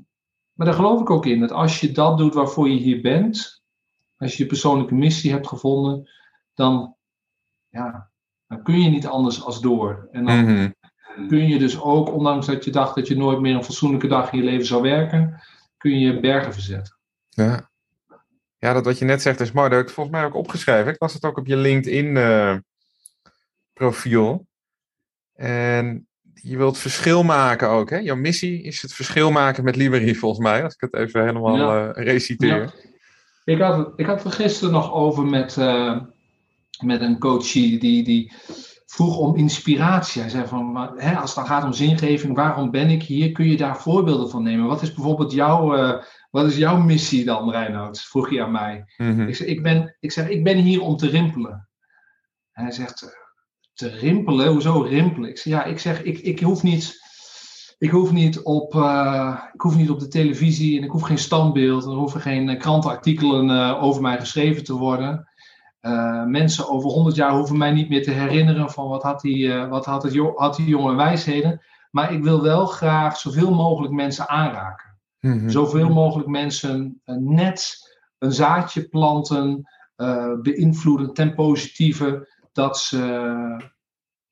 [0.53, 1.39] maar daar geloof ik ook in.
[1.39, 3.63] Dat als je dat doet waarvoor je hier bent,
[4.17, 6.09] als je je persoonlijke missie hebt gevonden,
[6.53, 6.95] dan,
[7.69, 8.09] ja,
[8.47, 10.07] dan kun je niet anders als door.
[10.11, 10.69] En dan mhm.
[11.27, 14.31] kun je dus ook, ondanks dat je dacht dat je nooit meer een fatsoenlijke dag
[14.31, 15.41] in je leven zou werken,
[15.77, 16.97] kun je bergen verzetten.
[17.29, 17.73] Ja.
[18.65, 19.69] Ja, dat wat je net zegt is mooi.
[19.69, 20.91] Dat heb ik volgens mij ook opgeschreven.
[20.91, 24.45] Ik las het ook op je LinkedIn-profiel.
[25.33, 27.89] Eh, en je wilt verschil maken ook.
[27.89, 27.97] Hè?
[27.97, 30.63] Jouw missie is het verschil maken met Liberty, volgens mij.
[30.63, 31.87] Als ik het even helemaal ja.
[31.87, 32.73] uh, reciteer.
[33.43, 36.01] Ik, had het, ik had het gisteren nog over met, uh,
[36.79, 38.33] met een coachie die, die
[38.85, 40.21] vroeg om inspiratie.
[40.21, 43.31] Hij zei van, hè, als het dan gaat om zingeving, waarom ben ik hier?
[43.31, 44.67] Kun je daar voorbeelden van nemen?
[44.67, 45.73] Wat is bijvoorbeeld jouw,
[46.35, 48.01] wat is jouw missie dan, Reinoud?
[48.01, 48.85] Vroeg hij aan mij.
[48.97, 49.21] Mhm.
[49.21, 51.69] ik, zeg, ik, ben, ik zeg, ik ben hier om te rimpelen.
[52.51, 53.15] En hij zegt,
[53.73, 54.47] te rimpelen?
[54.47, 55.29] Hoezo rimpelen?
[55.29, 57.03] Ik zeg, ja, ik zeg, ik, ik hoef niet...
[57.77, 61.17] Ik hoef, niet op, uh, ik hoef niet op de televisie en ik hoef geen
[61.17, 61.83] standbeeld.
[61.83, 65.29] Er hoeven geen krantenartikelen uh, over mij geschreven te worden.
[65.81, 69.53] Uh, mensen over 100 jaar hoeven mij niet meer te herinneren van wat had die,
[69.53, 71.61] wat had het, had die jonge wijsheden.
[71.91, 74.84] Maar ik wil wel graag zoveel mogelijk mensen aanraken.
[75.33, 75.49] -hmm.
[75.49, 79.69] Zoveel mogelijk mensen net een zaadje planten,
[80.41, 82.97] beïnvloeden ten positieve dat, ze,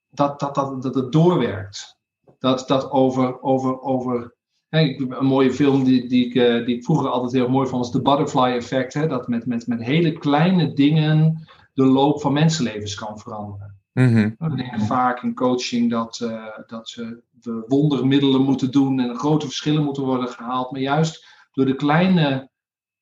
[0.09, 1.97] dat, dat, dat, dat het doorwerkt.
[2.39, 4.35] Dat, dat over, over, over
[4.69, 7.91] een mooie film die, die, ik, uh, die ik vroeger altijd heel mooi vond, was
[7.91, 8.93] The Butterfly Effect.
[8.93, 13.81] Hè, dat met, met, met hele kleine dingen de loop van mensenlevens kan veranderen.
[13.93, 14.35] Mm-hmm.
[14.37, 16.93] We denken vaak in coaching dat, uh, dat
[17.41, 20.71] we wondermiddelen moeten doen en grote verschillen moeten worden gehaald.
[20.71, 22.49] Maar juist door de kleine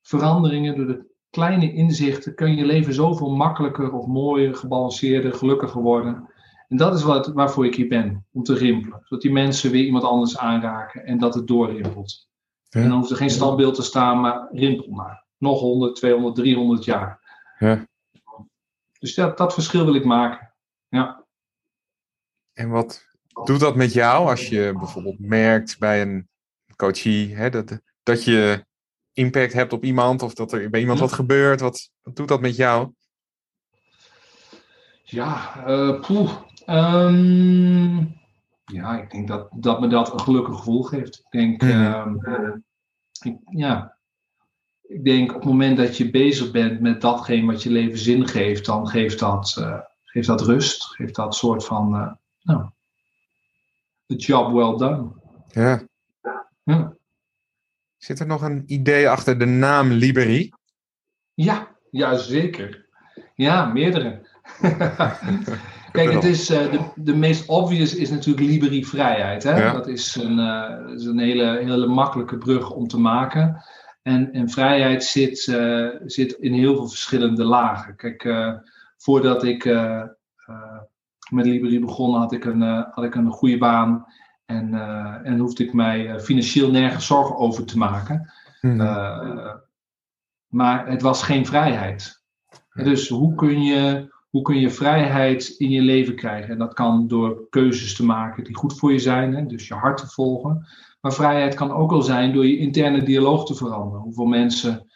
[0.01, 6.30] veranderingen, door de kleine inzichten kun je leven zoveel makkelijker of mooier, gebalanceerder, gelukkiger worden.
[6.67, 8.99] En dat is wat, waarvoor ik hier ben, om te rimpelen.
[9.04, 12.30] Zodat die mensen weer iemand anders aanraken en dat het doorrimpelt.
[12.69, 12.82] Ja.
[12.82, 15.25] En dan hoeft er geen standbeeld te staan, maar rimpel maar.
[15.38, 17.19] Nog 100, 200, 300 jaar.
[17.60, 17.88] Ja.
[18.99, 20.50] Dus dat, dat verschil wil ik maken.
[20.91, 21.25] Ja.
[22.54, 23.06] En wat
[23.43, 26.30] doet dat met jou als je bijvoorbeeld merkt bij een
[26.75, 28.65] coachie hè, dat, dat je
[29.13, 31.60] impact hebt op iemand of dat er bij iemand wat gebeurt?
[31.60, 32.93] Wat, wat doet dat met jou?
[35.04, 36.41] Ja, uh, poeh.
[36.67, 38.19] Um,
[38.65, 41.17] ja, ik denk dat, dat me dat een gelukkig gevoel geeft.
[41.17, 42.21] Ik denk, um,
[43.21, 43.97] ik, ja,
[44.82, 48.27] ik denk op het moment dat je bezig bent met datgene wat je leven zin
[48.27, 49.80] geeft, dan geeft dat, uh,
[50.12, 52.69] geeft dat rust, geeft dat soort van, uh, nou,
[54.06, 55.12] the job well done.
[55.47, 55.82] Ja.
[56.63, 56.93] ja.
[57.97, 60.54] Zit er nog een idee achter de naam Liberie?
[61.34, 62.86] Ja, ja zeker.
[63.36, 64.28] Ja, meerdere.
[65.91, 69.43] Kijk, het is, uh, de, de meest obvious is natuurlijk Liberie vrijheid.
[69.43, 69.71] Hè?
[69.71, 73.63] Dat is een, uh, is een hele, hele makkelijke brug om te maken.
[74.02, 77.95] En, en vrijheid zit, uh, zit in heel veel verschillende lagen.
[77.95, 78.24] Kijk,
[79.01, 79.65] voordat ik
[81.29, 82.61] met Liberie begon, had ik een,
[82.91, 84.05] had ik een goede baan.
[84.51, 84.73] En,
[85.23, 88.31] en hoefde ik mij eh, financieel nergens zorgen over te maken.
[88.61, 88.81] Mm.
[88.81, 89.53] Uh,
[90.47, 92.23] maar het was geen vrijheid.
[92.73, 96.49] Dus hoe kun, je, hoe kun je vrijheid in je leven krijgen?
[96.49, 99.45] En dat kan door keuzes te maken die goed voor je zijn, hè?
[99.45, 100.67] dus je hart te volgen.
[101.01, 104.01] Maar vrijheid kan ook al zijn door je interne dialoog te veranderen.
[104.01, 104.90] Hoeveel mensen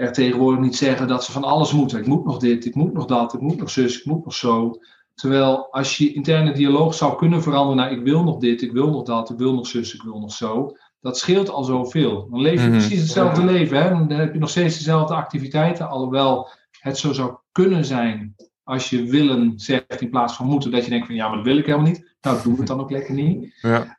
[0.00, 1.98] er tegenwoordig niet zeggen dat ze van alles moeten.
[1.98, 4.34] Ik moet nog dit, ik moet nog dat, ik moet nog zus, ik moet nog
[4.34, 4.80] zo.
[5.14, 8.90] Terwijl als je interne dialoog zou kunnen veranderen naar ik wil nog dit, ik wil
[8.90, 10.76] nog dat, ik wil nog zus, ik wil nog zo.
[11.00, 12.28] Dat scheelt al zoveel.
[12.30, 12.78] Dan leef je mm -hmm.
[12.78, 13.82] precies hetzelfde leven.
[13.82, 13.88] Hè?
[13.88, 15.88] Dan heb je nog steeds dezelfde activiteiten.
[15.88, 18.34] Alhoewel het zo zou kunnen zijn
[18.64, 20.70] als je willen zegt in plaats van moeten.
[20.70, 22.14] Dat je denkt van ja, maar dat wil ik helemaal niet.
[22.20, 23.54] Nou, doe het dan ook lekker niet.
[23.60, 23.98] Ja.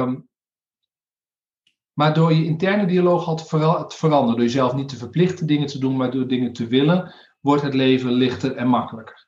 [0.00, 0.28] Um,
[2.00, 4.36] maar door je interne dialoog al te, ver te veranderen.
[4.36, 7.14] Door jezelf niet te verplichten dingen te doen, maar door dingen te willen.
[7.40, 9.26] Wordt het leven lichter en makkelijker.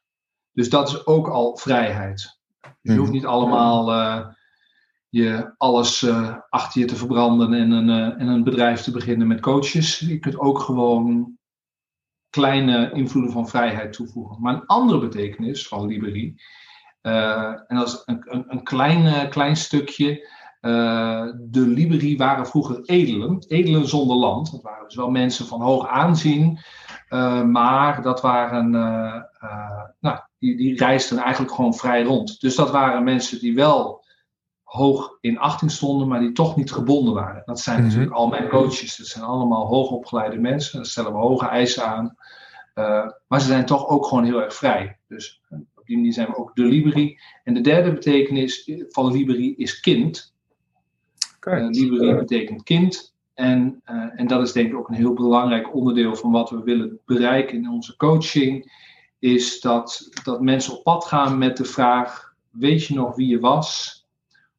[0.52, 2.40] Dus dat is ook al vrijheid.
[2.80, 4.26] Je hoeft niet allemaal uh,
[5.08, 9.26] je alles uh, achter je te verbranden en een, uh, en een bedrijf te beginnen
[9.26, 9.98] met coaches.
[9.98, 11.38] Je kunt ook gewoon
[12.30, 14.40] kleine invloeden van vrijheid toevoegen.
[14.40, 16.42] Maar een andere betekenis van Liberie,
[17.00, 20.28] en dat is een, een, een klein, klein stukje.
[20.62, 24.52] De Liberie waren vroeger edelen, edelen zonder land.
[24.52, 26.58] Dat waren dus wel mensen van hoog aanzien,
[27.50, 28.70] maar dat waren
[30.00, 32.40] nou, die, die reisden eigenlijk gewoon vrij rond.
[32.40, 34.04] Dus dat waren mensen die wel
[34.62, 37.42] hoog in achting stonden, maar die toch niet gebonden waren.
[37.44, 37.90] Dat zijn mm -hmm.
[37.90, 38.96] natuurlijk al mijn coaches.
[38.96, 40.76] Dat zijn allemaal hoogopgeleide mensen.
[40.76, 42.16] Daar stellen we hoge eisen aan.
[43.28, 44.98] Maar ze zijn toch ook gewoon heel erg vrij.
[45.08, 45.42] Dus
[45.74, 47.18] op die manier zijn we ook de Liberi.
[47.44, 50.31] En de derde betekenis van Liberi is kind.
[51.48, 53.14] Uh, Liberi betekent kind.
[53.34, 53.80] En,
[54.16, 57.56] en dat is denk ik ook een heel belangrijk onderdeel van wat we willen bereiken
[57.56, 58.70] in onze coaching
[59.22, 63.40] is dat, dat mensen op pad gaan met de vraag: Weet je nog wie je
[63.40, 64.00] was?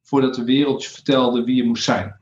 [0.02, 2.20] Voordat de wereld je vertelde wie je moest zijn.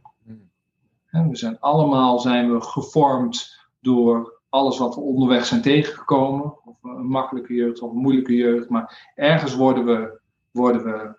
[1.05, 6.65] En we zijn allemaal zijn we gevormd door alles wat we onderweg zijn tegengekomen.
[6.65, 8.69] Of een makkelijke jeugd of een moeilijke jeugd.
[8.69, 10.19] Maar ergens worden we,
[10.51, 11.15] worden we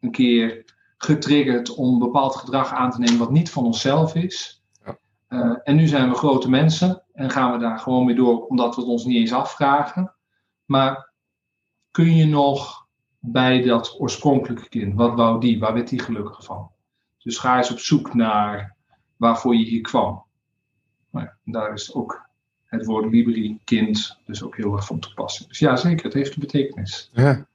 [0.00, 0.71] een keer
[1.04, 4.62] getriggerd om bepaald gedrag aan te nemen wat niet van onszelf is.
[4.84, 4.98] Ja.
[5.28, 8.74] Uh, en nu zijn we grote mensen en gaan we daar gewoon mee door omdat
[8.74, 10.14] we het ons niet eens afvragen.
[10.64, 11.12] Maar
[11.90, 12.86] kun je nog
[13.18, 16.70] bij dat oorspronkelijke kind, wat wou die, waar werd die gelukkig van?
[17.18, 18.76] Dus ga eens op zoek naar
[19.16, 20.24] waarvoor je hier kwam.
[21.10, 22.28] Nou ja, daar is ook
[22.64, 25.48] het woord libri, kind, dus ook heel erg van toepassing.
[25.48, 27.10] Dus ja, zeker, het heeft een betekenis.
[27.12, 27.46] Ja.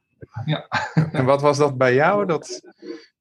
[0.46, 0.68] Ja.
[1.12, 2.26] En wat was dat bij jou?
[2.26, 2.62] Dat,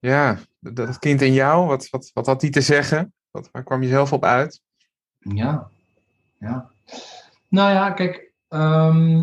[0.06, 3.12] ja, dat kind in jou, wat, wat, wat had die te zeggen?
[3.30, 4.60] Waar kwam je zelf op uit?
[5.18, 5.68] Ja,
[6.38, 6.70] ja.
[7.48, 9.22] Nou ja, kijk, ehm,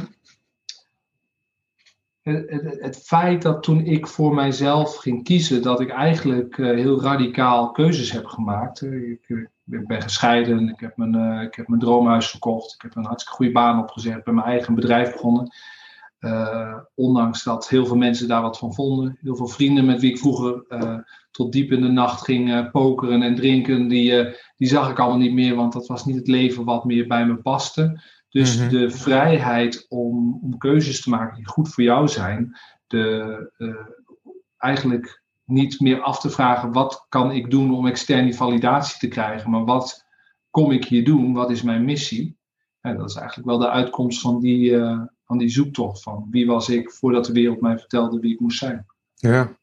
[2.21, 6.75] het, het, het, feit dat toen ik voor mijzelf ging kiezen, dat ik eigenlijk uh,
[6.75, 8.81] heel radicaal keuzes heb gemaakt.
[8.81, 13.05] Ik, ik ben gescheiden, ik heb, mijn, ik heb mijn droomhuis verkocht, ik heb een
[13.05, 15.51] hartstikke goede baan opgezet, ben mijn eigen bedrijf begonnen.
[16.23, 19.17] Uh, ondanks dat heel veel mensen daar wat van vonden.
[19.21, 20.97] Heel veel vrienden met wie ik vroeger uh,
[21.31, 25.17] tot diep in de nacht ging uh, pokeren en drinken, die, die zag ik allemaal
[25.17, 28.01] niet meer, want dat was niet het leven wat meer bij me paste.
[28.29, 28.69] Dus mm -hmm.
[28.69, 32.57] de vrijheid om, om keuzes te maken die goed voor jou zijn,
[32.87, 33.51] de,
[34.57, 39.49] eigenlijk niet meer af te vragen wat kan ik doen om externe validatie te krijgen,
[39.49, 40.05] maar wat
[40.49, 42.37] kom ik hier doen, wat is mijn missie?
[42.81, 44.75] En dat is eigenlijk wel de uitkomst van die,
[45.33, 48.57] van die zoektocht van wie was ik voordat de wereld mij vertelde wie ik moest
[48.57, 48.85] zijn.
[49.13, 49.57] Ja.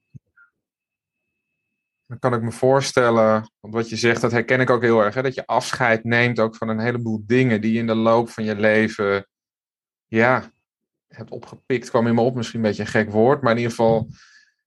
[2.06, 5.14] Dan kan ik me voorstellen, want wat je zegt, dat herken ik ook heel erg,
[5.14, 8.28] hè, dat je afscheid neemt ook van een heleboel dingen die je in de loop
[8.28, 9.26] van je leven,
[10.06, 10.50] ja,
[11.08, 13.72] hebt opgepikt, kwam in me op, misschien een beetje een gek woord, maar in ieder
[13.72, 14.08] geval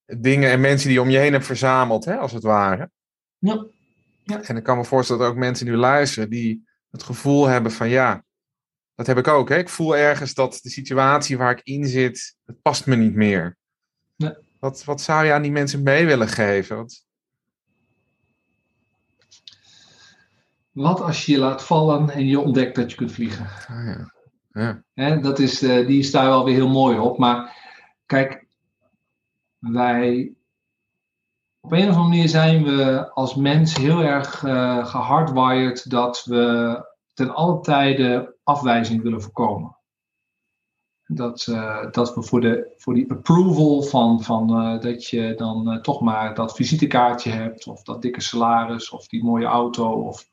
[0.05, 2.91] dingen en mensen die je om je heen hebt verzameld, hè, als het ware.
[3.37, 3.65] Ja.
[4.23, 4.41] ja.
[4.41, 7.89] En ik kan me voorstellen dat ook mensen nu luisteren die het gevoel hebben van
[7.89, 8.23] ja,
[8.95, 9.49] dat heb ik ook.
[9.49, 9.57] Hè?
[9.57, 13.57] Ik voel ergens dat de situatie waar ik in zit, het past me niet meer.
[14.15, 14.33] Nee.
[14.59, 16.77] Wat, wat zou je aan die mensen mee willen geven?
[16.77, 17.05] Wat...
[20.71, 23.45] wat als je je laat vallen en je ontdekt dat je kunt vliegen?
[23.67, 24.11] Ah, ja.
[24.53, 24.83] Ja.
[24.93, 27.17] Hè, dat is, uh, die staat wel weer heel mooi op.
[27.17, 27.57] Maar
[28.05, 28.45] kijk,
[29.57, 30.33] wij.
[31.59, 36.77] Op een of andere manier zijn we als mens heel erg uh, gehardwired dat we
[37.13, 39.77] ten alle tijde afwijzing willen voorkomen.
[41.05, 45.73] Dat, uh, dat we voor, de, voor die approval van, van uh, dat je dan
[45.73, 50.29] uh, toch maar dat visitekaartje hebt, of dat dikke salaris, of die mooie auto, of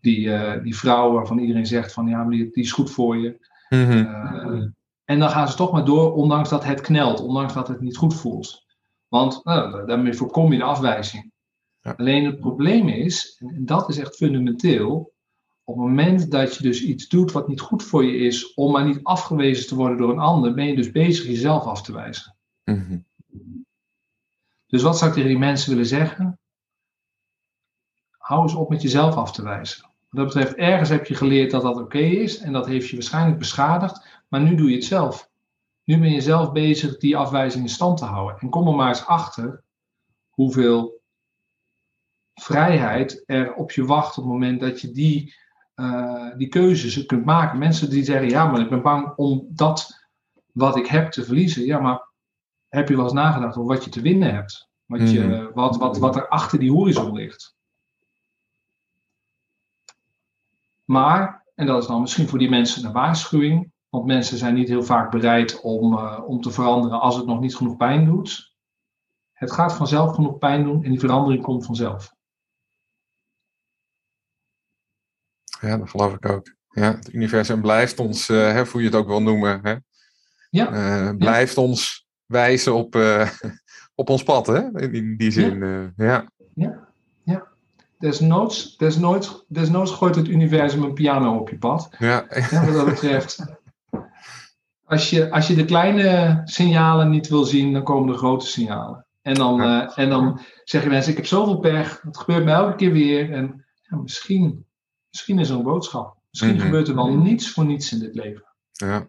[0.00, 3.46] die, die vrouw waarvan iedereen zegt van ja, maar die, die is goed voor je.
[3.68, 4.74] Mm-hmm.
[5.04, 7.96] en dan gaan ze toch maar door, ondanks dat het knelt, ondanks dat het niet
[7.96, 8.66] goed voelt.
[9.08, 11.32] Want nou, daarmee voorkom je de afwijzing.
[11.80, 11.94] Ja.
[11.96, 15.12] Alleen het probleem is, en dat is echt fundamenteel,
[15.68, 18.72] op het moment dat je dus iets doet wat niet goed voor je is, om
[18.72, 21.92] maar niet afgewezen te worden door een ander, ben je dus bezig jezelf af te
[21.92, 22.36] wijzen.
[22.64, 23.06] Mm-hmm.
[24.66, 26.38] Dus wat zou ik tegen die mensen willen zeggen?
[28.10, 29.82] Hou eens op met jezelf af te wijzen.
[29.82, 32.88] Wat dat betreft, ergens heb je geleerd dat dat oké okay is en dat heeft
[32.88, 35.30] je waarschijnlijk beschadigd, maar nu doe je het zelf.
[35.84, 38.38] Nu ben je zelf bezig die afwijzing in stand te houden.
[38.38, 39.62] En kom er maar eens achter
[40.28, 41.02] hoeveel
[42.34, 45.34] vrijheid er op je wacht op het moment dat je die
[45.80, 47.58] uh, die keuzes kunt maken.
[47.58, 50.06] Mensen die zeggen, ja, maar ik ben bang om dat
[50.52, 51.64] wat ik heb te verliezen.
[51.64, 52.08] Ja, maar
[52.68, 54.68] heb je wel eens nagedacht over wat je te winnen hebt?
[54.86, 55.52] Wat, je, Mhm.
[55.54, 57.56] wat, wat, wat er achter die horizon ligt.
[60.84, 64.68] Maar, en dat is dan misschien voor die mensen een waarschuwing, want mensen zijn niet
[64.68, 68.54] heel vaak bereid om, uh, om te veranderen als het nog niet genoeg pijn doet.
[69.32, 72.16] Het gaat vanzelf genoeg pijn doen en die verandering komt vanzelf.
[75.60, 76.56] Ja, dat geloof ik ook.
[76.70, 79.74] Ja, het universum blijft ons, uh, hè, hoe je het ook wil noemen, hè?
[80.50, 80.72] Ja.
[80.72, 81.62] Uh, blijft ja.
[81.62, 83.28] ons wijzen op, uh,
[83.94, 84.80] op ons pad, hè?
[84.80, 85.92] In, in die zin, ja.
[85.96, 86.28] ja.
[86.54, 86.88] ja.
[87.22, 87.46] ja.
[87.98, 91.88] Desnoods, desnoods, desnoods gooit het universum een piano op je pad.
[91.98, 92.26] Ja.
[92.50, 93.38] ja wat dat betreft.
[94.84, 99.06] Als je, als je de kleine signalen niet wil zien, dan komen de grote signalen.
[99.22, 99.60] En dan,
[99.94, 103.32] en dan zeggen mensen, ik heb zoveel pech, het gebeurt me elke keer weer.
[103.32, 104.66] En misschien
[105.18, 106.16] Misschien is er een boodschap.
[106.30, 106.64] Misschien Mhm.
[106.64, 108.44] gebeurt er wel niets voor niets in dit leven.
[108.72, 109.08] Ja.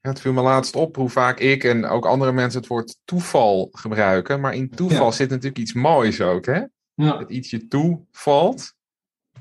[0.00, 2.98] Ja, het viel me laatst op hoe vaak ik en ook andere mensen het woord
[3.04, 4.40] toeval gebruiken.
[4.40, 5.10] Maar in toeval Ja.
[5.12, 6.62] zit natuurlijk iets moois ook, hè?
[6.94, 8.74] Ja, Dat iets je toevalt.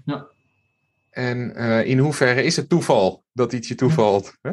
[0.05, 0.28] Ja.
[1.10, 4.38] En eh, in hoeverre is het toeval dat iets je toevalt?
[4.41, 4.51] Hè?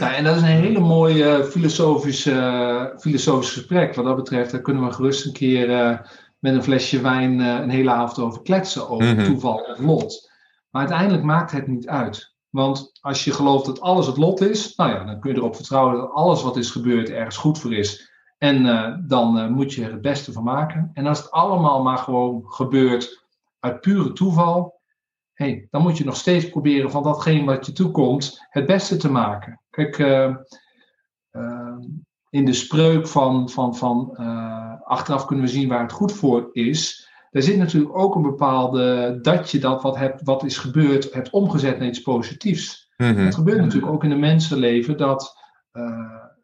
[0.00, 3.94] nou, en dat is een hele mooie filosofische, filosofisch gesprek.
[3.94, 5.98] Wat dat betreft, daar kunnen we gerust een keer eh,
[6.38, 8.88] met een flesje wijn eh, een hele avond over kletsen.
[8.88, 9.24] Over Mhm.
[9.24, 10.30] toeval of lot.
[10.70, 12.36] Maar uiteindelijk maakt het niet uit.
[12.48, 15.56] Want als je gelooft dat alles het lot is, nou ja, dan kun je erop
[15.56, 18.10] vertrouwen dat alles wat is gebeurd ergens goed voor is.
[18.38, 20.90] En eh, dan eh, moet je er het beste van maken.
[20.94, 23.24] En als het allemaal maar gewoon gebeurt
[23.60, 24.80] uit pure toeval,
[25.32, 29.10] hey, dan moet je nog steeds proberen van datgene wat je toekomt het beste te
[29.10, 29.60] maken.
[29.70, 30.34] Kijk, eh,
[32.30, 36.48] in de spreuk van, van, van eh, achteraf kunnen we zien waar het goed voor
[36.52, 37.08] is.
[37.30, 41.30] daar zit natuurlijk ook een bepaalde dat je dat wat, hebt, wat is gebeurd hebt
[41.30, 42.92] omgezet naar iets positiefs.
[42.96, 43.16] Mhm.
[43.16, 45.36] Het gebeurt natuurlijk ook in een mensenleven dat
[45.70, 45.82] eh,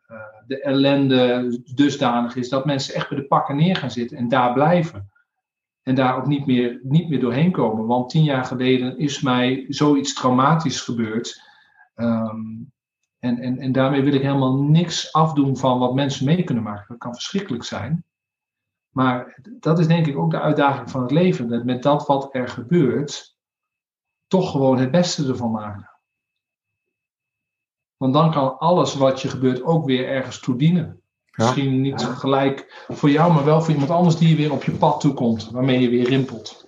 [0.07, 0.17] eh,
[0.47, 4.53] de ellende dusdanig is dat mensen echt bij de pakken neer gaan zitten en daar
[4.53, 5.13] blijven.
[5.83, 7.87] En daar ook niet meer, niet meer doorheen komen.
[7.87, 11.43] Want tien jaar geleden is mij zoiets traumatisch gebeurd.
[11.95, 12.39] Ehm,
[13.25, 16.87] en, en, en daarmee wil ik helemaal niks afdoen van wat mensen mee kunnen maken.
[16.89, 18.05] Dat kan verschrikkelijk zijn.
[18.89, 21.49] Maar dat is denk ik ook de uitdaging van het leven.
[21.49, 23.37] Dat met dat wat er gebeurt,
[24.27, 25.91] toch gewoon het beste ervan maken.
[27.97, 31.01] Want dan kan alles wat je gebeurt ook weer ergens toe dienen.
[31.25, 31.45] Ja.
[31.45, 35.01] Misschien niet gelijk voor jou, maar wel voor iemand anders die weer op je pad
[35.01, 36.64] toekomt, waarmee je weer rimpelt.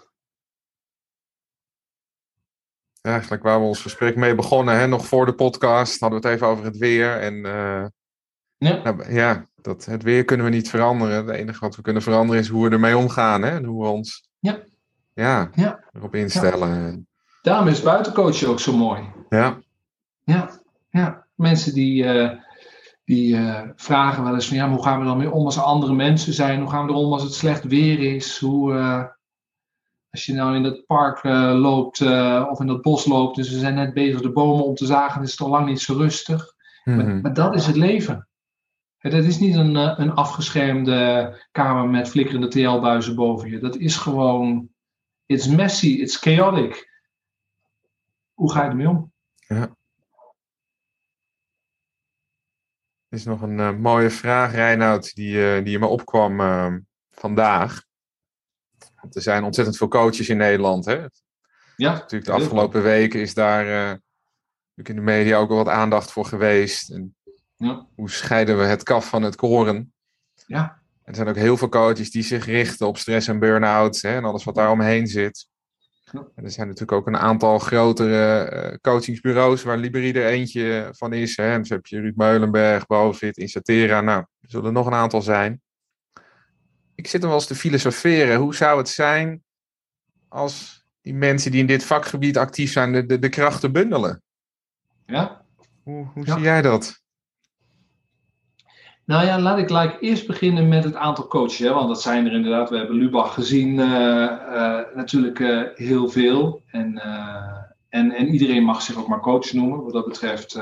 [3.07, 6.26] Ja, eigenlijk waar we ons gesprek mee begonnen, hè, nog voor de podcast, hadden we
[6.26, 7.20] het even over het weer.
[7.20, 7.84] En eh,
[8.59, 11.16] Ja, nou, ja, dat, het weer kunnen we niet veranderen.
[11.26, 13.42] Het enige wat we kunnen veranderen is hoe we ermee omgaan.
[13.42, 13.48] Hè?
[13.50, 14.59] En hoe we ons Ja.
[15.14, 15.84] Ja, Ja.
[15.92, 17.07] erop instellen.
[17.42, 19.02] daarom is buitencoachen ook zo mooi.
[19.28, 19.59] Ja.
[20.24, 20.50] Ja,
[20.90, 21.26] ja.
[21.34, 22.38] mensen die, eh,
[23.04, 25.62] die eh, vragen wel eens van ja, hoe gaan we dan mee om als er
[25.62, 26.61] andere mensen zijn?
[26.61, 28.38] Hoe gaan we erom als het slecht weer is?
[28.38, 28.74] Hoe,
[30.17, 33.51] als je nou in het park eh, loopt eh, of in dat bos loopt, dus
[33.51, 35.95] we zijn net bezig de bomen om te zagen, is het al lang niet zo
[35.95, 36.55] rustig.
[36.85, 37.21] Maar, Mhm.
[37.21, 38.29] maar dat is het leven.
[38.97, 43.59] Het dat is niet een, eh, een afgeschermde kamer met flikkerende TL-buizen boven je.
[43.59, 44.69] Dat is gewoon,
[45.27, 46.91] it's messy, it's chaotic.
[48.33, 49.12] Hoe ga je ermee om?
[49.47, 49.69] Er
[53.09, 56.41] is nog een mooie vraag, Reinoud, die, die me opkwam
[57.11, 57.86] vandaag.
[59.07, 60.84] Want er zijn ontzettend veel coaches in Nederland.
[60.84, 60.98] Hè?
[61.76, 66.12] Ja, Natuurlijk de afgelopen weken is daar natuurlijk in de media ook al wat aandacht
[66.12, 66.90] voor geweest.
[66.90, 67.14] En
[67.57, 67.86] Ja.
[67.94, 69.92] Hoe scheiden we het kaf van het koren?
[70.46, 70.82] Ja.
[71.04, 74.24] Er zijn ook heel veel coaches die zich richten op stress en burn-out hè, en
[74.24, 75.48] alles wat daar omheen zit.
[76.12, 76.26] Ja.
[76.34, 81.12] En er zijn natuurlijk ook een aantal grotere eh, coachingsbureaus waar Liberi er eentje van
[81.12, 81.36] is.
[81.36, 81.52] Hè.
[81.52, 84.00] En dus heb je Ruud Meulenberg, Bovit, Insatera.
[84.00, 85.61] Nou, er zullen er nog een aantal zijn.
[86.97, 88.38] Ik zit er wel eens te filosoferen.
[88.38, 89.42] Hoe zou het zijn
[90.28, 94.22] als die mensen die in dit vakgebied actief zijn, de, de, de krachten bundelen?
[95.07, 95.44] ja.
[95.82, 96.34] Hoe, hoe Ja.
[96.34, 97.05] zie jij dat?
[99.05, 101.59] Nou ja, laat ik gelijk eerst beginnen met het aantal coaches.
[101.59, 102.70] Hè, want dat zijn er inderdaad.
[102.70, 106.62] We hebben Lubach gezien eh, eh, natuurlijk eh, heel veel.
[106.66, 107.03] En,
[107.88, 109.82] en, en iedereen mag zich ook maar coach noemen.
[109.82, 110.61] Wat dat betreft,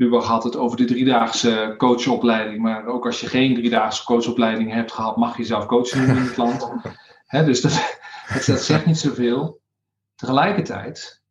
[0.00, 2.62] Lubach had het over de driedaagse coachopleiding.
[2.62, 6.22] Maar ook als je geen driedaagse coachopleiding hebt gehad, mag je zelf coach noemen in
[6.22, 6.72] het land.
[7.26, 7.98] Hè, dus dat,
[8.34, 9.60] dat, dat zegt niet zoveel.
[10.14, 11.22] Tegelijkertijd,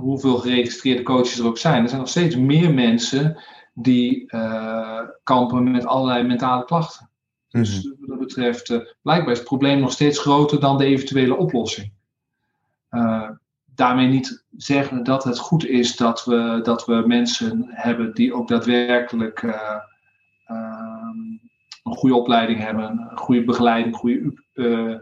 [0.00, 5.70] hoeveel geregistreerde coaches er ook zijn, er zijn nog steeds meer mensen die eh, kampen
[5.70, 7.10] met allerlei mentale klachten.
[7.48, 11.36] Dus wat dat betreft, eh, blijkbaar is het probleem nog steeds groter dan de eventuele
[11.36, 11.92] oplossing.
[12.88, 13.30] Eh,
[13.74, 18.48] daarmee niet zeggen dat het goed is dat we, dat we mensen hebben die ook
[18.48, 19.76] daadwerkelijk eh,
[20.46, 21.18] ehm,
[21.82, 24.92] een goede opleiding hebben, een goede begeleiding, goede eh,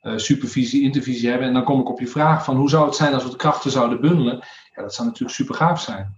[0.00, 1.48] eh, supervisie, intervisie hebben.
[1.48, 3.36] En dan kom ik op je vraag van hoe zou het zijn als we de
[3.36, 4.44] krachten zouden bundelen?
[4.74, 6.16] Ja, dat zou natuurlijk super gaaf zijn.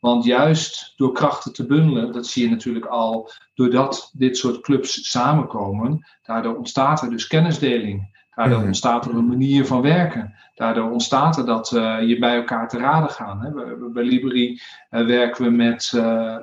[0.00, 5.10] Want juist door krachten te bundelen, dat zie je natuurlijk al, doordat dit soort clubs
[5.10, 8.23] samenkomen, daardoor ontstaat er dus kennisdeling.
[8.34, 8.66] Daardoor Mhm.
[8.66, 10.34] ontstaat er een manier van werken.
[10.54, 13.42] Daardoor ontstaat er dat eh, je bij elkaar te raden gaat.
[13.42, 13.52] Hè.
[13.52, 14.60] We- we- Bij Libri
[14.90, 16.36] eh, werken we met eh,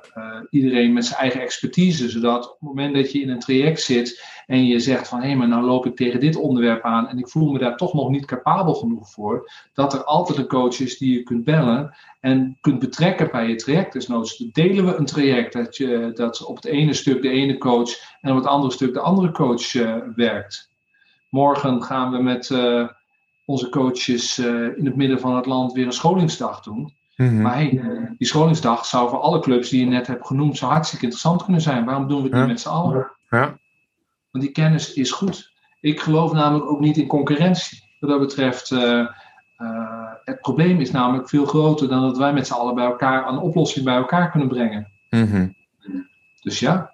[0.49, 2.09] iedereen met zijn eigen expertise.
[2.09, 5.35] Zodat op het moment dat je in een traject zit en je zegt van hé,
[5.35, 8.09] maar nou loop ik tegen dit onderwerp aan en ik voel me daar toch nog
[8.09, 9.51] niet capabel genoeg voor.
[9.73, 13.55] Dat er altijd een coach is die je kunt bellen en kunt betrekken bij je
[13.55, 13.93] traject.
[13.93, 17.57] Dus noods delen we een traject dat, je, dat op het ene stuk de ene
[17.57, 19.71] coach en op het andere stuk de andere coach
[20.15, 20.70] werkt.
[21.35, 22.87] Morgen gaan we met eh,
[23.45, 26.93] onze coaches eh, in het midden van het land weer een scholingsdag doen.
[27.15, 27.41] Mhm.
[27.41, 27.69] Maar hey,
[28.17, 31.61] die scholingsdag zou voor alle clubs die je net hebt genoemd zo hartstikke interessant kunnen
[31.61, 31.85] zijn.
[31.85, 32.39] Waarom doen we het Ja.
[32.39, 33.11] niet met z'n allen?
[33.29, 33.57] Ja.
[34.31, 35.51] Want die kennis is goed.
[35.81, 37.83] Ik geloof namelijk ook niet in concurrentie.
[37.99, 38.99] Wat dat betreft, eh,
[39.57, 43.27] eh, het probleem is namelijk veel groter dan dat wij met z'n allen bij elkaar
[43.27, 44.91] een oplossing bij elkaar kunnen brengen.
[45.09, 45.47] Mhm.
[46.41, 46.93] Dus ja,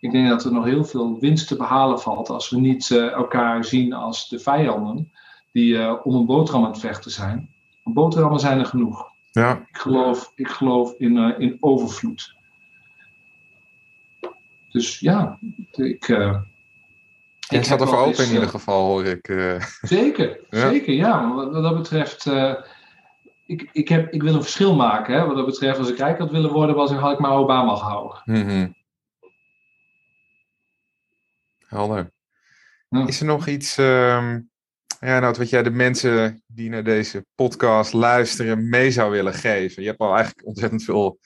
[0.00, 3.12] ik denk dat er nog heel veel winst te behalen valt als we niet eh,
[3.12, 5.12] elkaar zien als de vijanden
[5.52, 7.50] die eh, om een boterham aan het vechten zijn.
[7.82, 9.10] Want boterhammen zijn er genoeg.
[9.30, 9.66] Ja.
[9.68, 12.36] Ik geloof, ik geloof in, eh, in overvloed.
[14.70, 15.38] Dus ja,
[15.72, 16.06] ik.
[16.06, 16.44] Je
[17.48, 19.26] staat heb ervoor wel open in ieder geval, hoor ik.
[19.80, 20.70] Zeker, Ja.
[20.70, 21.20] zeker, ja.
[21.20, 22.26] Maar Wat, wat dat betreft,
[23.46, 25.14] ik, ik, heb, ik wil een verschil maken.
[25.14, 25.26] Hè?
[25.26, 27.76] Wat dat betreft, als ik rijk had willen worden, was ik, had ik maar Obama
[27.76, 28.22] gehouden.
[28.24, 28.66] Mhm.
[31.68, 32.12] Helder.
[33.06, 34.50] Is er nog iets, um,
[35.00, 39.82] ja, nou, wat jij de mensen die naar deze podcast luisteren mee zou willen geven?
[39.82, 41.18] Je hebt al eigenlijk ontzettend veel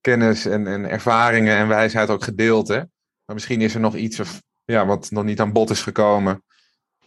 [0.00, 2.76] kennis en, en ervaringen en wijsheid ook gedeeld, hè?
[3.24, 6.42] Maar misschien is er nog iets of, ja, wat nog niet aan bod is gekomen,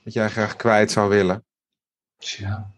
[0.03, 1.45] wat jij graag kwijt zou willen.
[2.17, 2.74] Tja.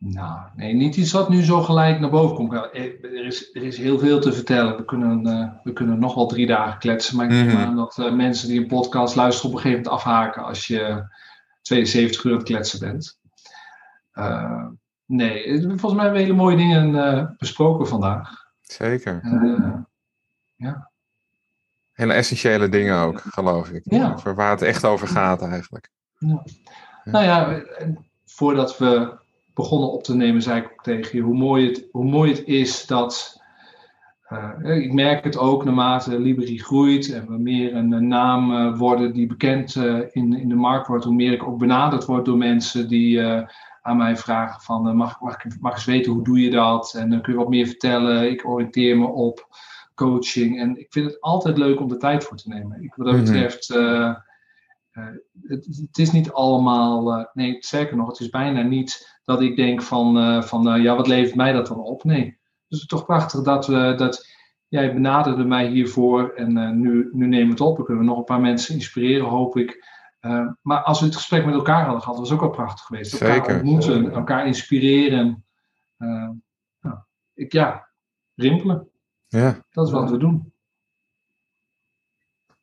[0.00, 2.52] Nou, nee, niet iets wat nu zo gelijk naar boven komt.
[2.52, 4.76] Er is, er is heel veel te vertellen.
[4.76, 7.16] We kunnen, uh, we kunnen nog wel drie dagen kletsen.
[7.16, 9.84] Maar ik neem mm aan dat uh, mensen die een podcast luisteren op een gegeven
[9.84, 11.04] moment afhaken als je
[11.62, 13.18] 72 uur aan het kletsen bent.
[14.14, 14.66] Uh,
[15.04, 18.46] nee, volgens mij hebben we hele mooie dingen besproken vandaag.
[18.60, 19.20] Zeker.
[20.56, 20.90] ja.
[21.92, 23.82] Hele essentiële dingen ook, geloof ik.
[23.84, 24.12] Ja.
[24.12, 25.90] Over waar het echt over gaat eigenlijk.
[26.18, 26.42] Ja.
[27.04, 27.62] Nou ja,
[28.24, 29.18] voordat we
[29.58, 32.44] begonnen op te nemen, zei ik ook tegen je, hoe mooi het, hoe mooi het
[32.44, 33.40] is dat.
[34.62, 39.12] Uh, ik merk het ook naarmate Libri groeit en we meer een, naam uh, worden
[39.12, 42.36] die bekend uh, in, in de markt wordt, hoe meer ik ook benaderd word door
[42.36, 43.22] mensen die
[43.82, 47.10] aan mij vragen van mag, mag, ik, mag eens weten hoe doe je dat en
[47.10, 49.48] dan kun je wat meer vertellen, ik oriënteer me op
[49.94, 52.82] coaching en ik vind het altijd leuk om de tijd voor te nemen.
[52.82, 53.24] Ik, wat dat mhm.
[53.24, 53.74] betreft
[55.42, 59.82] het, het, is niet allemaal, nee zeker nog, het is bijna niet dat ik denk
[59.82, 62.04] van, uh, van ja, wat levert mij dat dan op?
[62.04, 62.24] Nee.
[62.68, 64.28] Dus het is toch prachtig dat, we, dat
[64.68, 67.76] jij benaderde mij hiervoor en nu, nu nemen we het op.
[67.76, 69.86] We kunnen nog een paar mensen inspireren, hoop ik.
[70.62, 73.12] maar als we het gesprek met elkaar hadden gehad, was ook wel prachtig geweest.
[73.12, 73.54] Elkaar Zeker.
[73.54, 75.44] ontmoeten, elkaar inspireren.
[76.80, 76.98] Nou,
[77.34, 77.88] ik, ja,
[78.34, 78.88] rimpelen.
[79.26, 79.64] Ja.
[79.70, 80.52] Dat is wat we doen.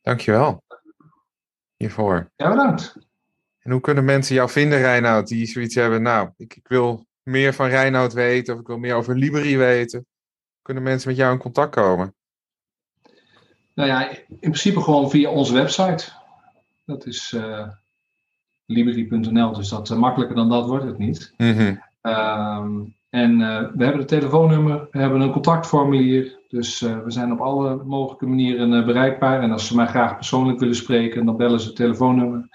[0.01, 0.63] Dankjewel
[1.86, 2.31] hiervoor.
[2.36, 2.95] Ja, bedankt.
[3.59, 7.53] En hoe kunnen mensen jou vinden, Reinoud, die zoiets hebben, nou, ik, ik wil meer
[7.53, 10.05] van Reinoud weten of ik wil meer over Libri weten?
[10.61, 12.15] Kunnen mensen met jou in contact komen?
[13.73, 16.11] Nou ja, in principe gewoon via onze website.
[16.86, 17.67] Dat is uh,
[18.65, 21.33] libri.nl, dus dat uh, makkelijker dan dat wordt het niet.
[21.38, 21.75] Mhm.
[22.01, 22.83] Ehm,
[23.16, 26.39] en uh, we hebben een telefoonnummer, we hebben een contactformulier.
[26.47, 29.41] Dus we zijn op alle mogelijke manieren bereikbaar.
[29.41, 32.49] En als ze mij graag persoonlijk willen spreken, dan bellen ze het telefoonnummer.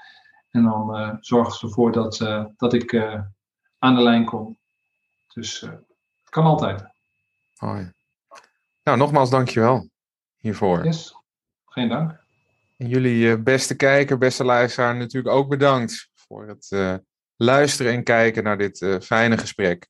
[0.51, 2.19] En dan zorgen ze ervoor dat,
[2.57, 2.95] dat ik
[3.79, 4.59] aan de lijn kom.
[5.35, 6.85] Dus het kan altijd.
[7.57, 7.93] Hoi.
[8.83, 9.89] Nou, nogmaals dankjewel
[10.37, 10.85] hiervoor.
[10.85, 11.17] Yes,
[11.67, 12.21] geen dank.
[12.77, 17.01] En jullie beste kijker, beste luisteraar, natuurlijk ook bedankt voor het
[17.37, 19.90] luisteren en kijken naar dit fijne gesprek.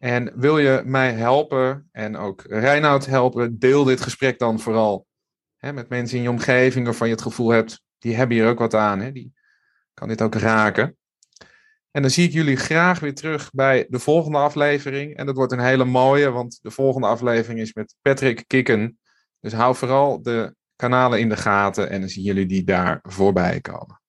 [0.00, 5.06] En wil je mij helpen en ook Reinoud helpen, deel dit gesprek dan vooral
[5.56, 8.58] hè, met mensen in je omgeving waarvan je het gevoel hebt, die hebben hier ook
[8.58, 9.32] wat aan, hè, die
[9.94, 10.96] kan dit ook raken.
[11.90, 15.16] En dan zie ik jullie graag weer terug bij de volgende aflevering.
[15.16, 18.98] En dat wordt een hele mooie, want de volgende aflevering is met Patrick Kikken.
[19.40, 23.60] Dus hou vooral de kanalen in de gaten en dan zien jullie die daar voorbij
[23.60, 24.00] komen.